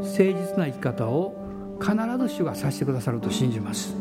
[0.00, 1.34] 誠実な生き方を
[1.80, 3.96] 必ず主がさせてくださると信じます。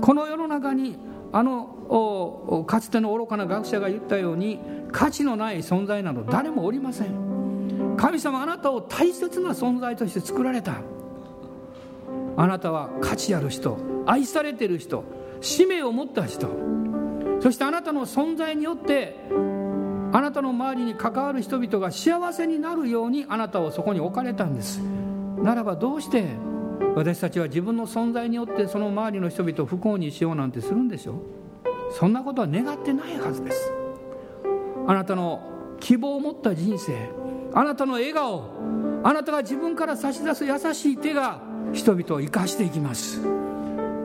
[0.00, 0.96] この世の中に
[1.32, 4.58] あのかつての愚かな学者が言ったように
[4.90, 7.96] 価値のない存在など誰もおりません。
[7.96, 10.76] 神様あなたを大切な存在として作られた。
[12.36, 15.04] あなたは価値ある人愛されてる人
[15.40, 16.48] 使命を持った人。
[17.40, 19.16] そしてあなたの存在によって
[20.12, 24.80] あなたの周りに関わる人々が幸せになるようにあなたをそこに置かれたんです。
[25.42, 26.26] ならばどうして
[26.94, 31.14] 私たちは自分の存在によってその周りの人々を不幸にしようなんてするんでしょう。
[31.92, 33.72] そんなことは願ってないはずです。
[34.86, 35.40] あなたの
[35.78, 37.08] 希望を持った人生
[37.54, 38.50] あなたの笑顔
[39.02, 41.40] あなたが自分から差し出す優しい手が
[41.72, 43.20] 人々を生かしていきます。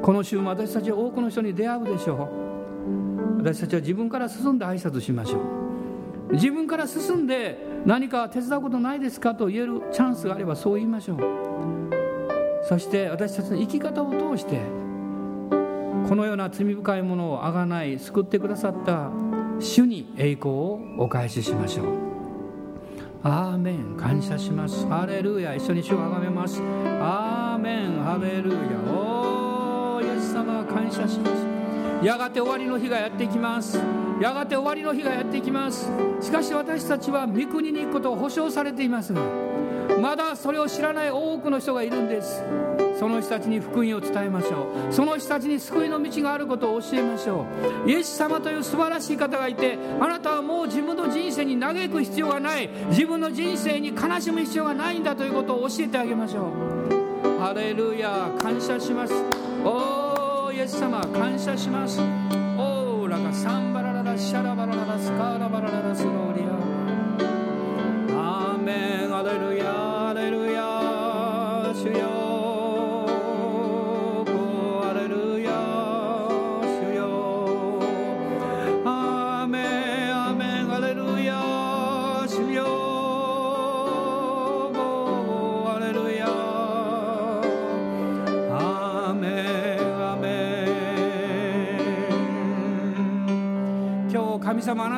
[0.01, 3.37] この週も私たちは多くの人に出会うでしょう。
[3.39, 6.33] 私たちは自分から進んで挨拶しましょう。
[6.33, 11.19] 自分から進んで何か手伝うことないですかと言えるチャンスがあればそう言いましょう。
[12.67, 14.59] そして私たちの生き方を通して
[16.09, 19.11] このような罪深いものをあがない救ってくださった
[19.59, 21.87] 主に栄光をお返ししましょう。
[23.23, 23.95] アーメン。
[23.97, 24.85] 感謝します。
[24.87, 25.55] ハレルヤ。
[25.55, 26.61] 一緒に主をあがめます。
[27.01, 28.03] アーメン。
[28.03, 28.57] ハレルヤ。
[28.87, 29.14] おー
[30.75, 32.05] 感謝します。
[32.05, 33.79] やがて終わりの日がやってきます。
[34.21, 35.89] やがて終わりの日がやってきます。
[36.21, 39.21] しかし私たちは御国に行くことを保証されていますが
[40.01, 42.43] まだそれを知らない多くの人がいるんです。
[42.99, 44.93] その人たちに福音を伝えましょう。
[44.93, 47.45] その人たちに救いの道があることを教えましょ
[47.85, 47.89] う。
[47.89, 52.69] イエス様という素晴らしい方がいてあなたはもう自分の人生に嘆く必要がない。
[52.89, 57.39] 自分の人生に悲しむ必要がないんだということを教えてあげましょう。
[57.39, 59.13] ハレルヤ感謝します。
[59.63, 60.04] おーイエ
[60.67, 61.99] ス様感謝します。
[61.99, 63.83] オーラがサンバ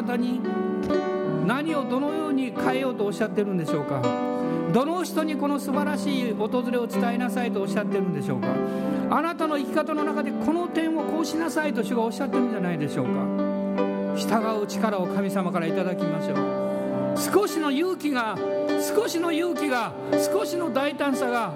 [0.01, 0.39] なたに
[1.45, 4.01] 何をどのように変えようとおっしゃってるんでしょうか？
[4.71, 8.47] どの人にこの素晴らしい訪れを伝えなさいとおっしゃってるんでしょうか？
[9.09, 13.11] あなたの生き方の中でこの点をこうしなさいと主がおっしゃってるんじゃないでしょうか？
[14.15, 16.37] 従う力を神様からいただきましょう。
[17.17, 18.37] 少しの勇気が
[18.95, 19.93] 少しの勇気が
[20.31, 21.51] 少しの大胆さが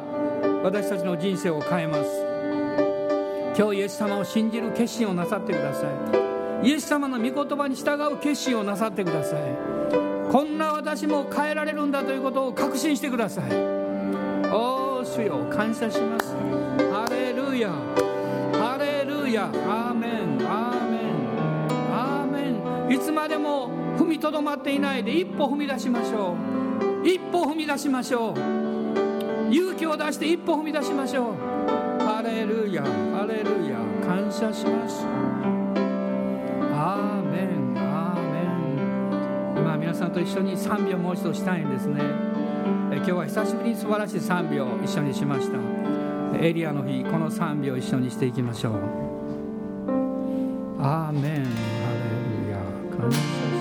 [0.64, 2.10] 私たちの人生を変えます。
[3.56, 6.31] 今日イエス様を信じる決心をなさってください。
[6.64, 9.42] イエス様の御言葉に従う決心をなさってください。
[10.32, 13.52] こんな私も変えられるんだということを確信してください。
[14.52, 16.36] おお主よ感謝します。
[16.92, 17.72] ハレルヤ。
[18.54, 19.46] ハレルヤ。
[19.46, 20.12] アーメン。
[20.48, 21.12] アーメン。
[21.92, 22.96] アーメン。
[22.96, 26.36] いつまでも踏みとどまっていないで一歩踏み出しましょ
[27.04, 27.08] う。
[27.08, 29.54] 一歩踏み出しましょう。
[29.54, 31.34] 勇気を出して一歩踏み出しましょう。
[32.04, 32.84] ハレルヤ。
[32.84, 33.78] ハレルヤ。
[34.06, 35.61] 感謝します。
[40.12, 42.02] んと一緒に賛美をもう一度したいんですね。
[42.94, 45.58] 今日は久しぶりに素晴らしい賛美を一緒にしました。
[46.38, 48.74] エリアの日この賛美を一緒にしていきましょう。
[50.82, 51.24] アーメン。
[51.24, 52.10] ハレ
[52.46, 52.58] ルヤ。
[53.00, 53.61] 感謝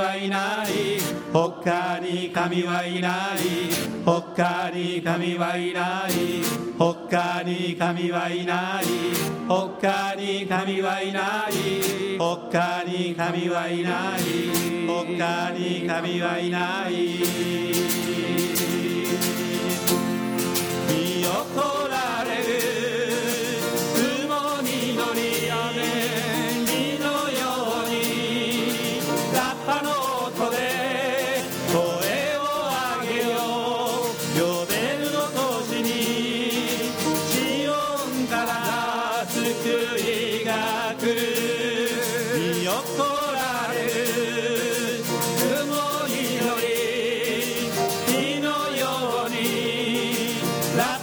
[0.00, 0.98] はいない。
[1.30, 3.12] 他に神はいない。
[4.04, 6.42] 他に神はいない。
[6.78, 8.84] 他に神はいない。
[9.46, 12.18] 他に神はいない。
[12.18, 14.20] 他に神はいない。
[14.88, 18.09] 他に神はいない。
[50.76, 51.00] that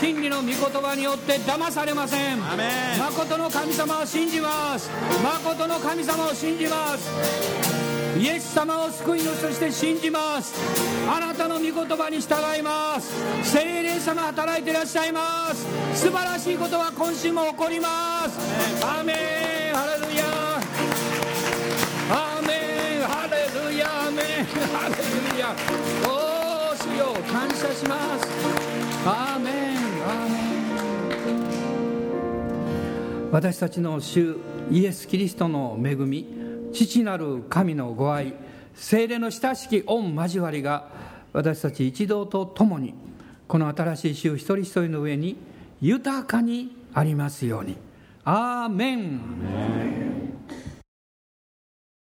[0.00, 2.38] 真理の御言葉によって騙されません。
[2.98, 4.90] 誠の神様を信じます。
[5.22, 7.10] 誠の神様を信じます。
[8.18, 10.54] イエス様を救い主として信じます。
[11.06, 13.12] あなたの御言葉に従います。
[13.42, 15.66] 聖霊様働いていらっしゃいます。
[15.94, 18.38] 素晴らしいことは今週も起こります。
[18.82, 19.76] アーメン。
[19.76, 20.24] ハレルヤ。
[22.10, 22.54] アーメ
[23.00, 23.02] ン。
[23.06, 23.86] ハレルヤ。
[23.86, 24.24] アーメン。
[24.72, 24.94] ハレ
[25.34, 25.54] ルヤ。
[26.08, 27.12] おー主よ。
[27.30, 28.26] 感謝します
[33.32, 34.36] 私たちの主
[34.70, 36.26] イエス・キリストの恵み
[36.72, 38.34] 父なる神のご愛
[38.74, 40.88] 精霊の親しき御交わりが
[41.32, 42.94] 私たち一同と共に
[43.46, 45.36] この新しい週一人一人の上に
[45.80, 47.76] 豊かにありますように。
[48.24, 50.09] アーメン。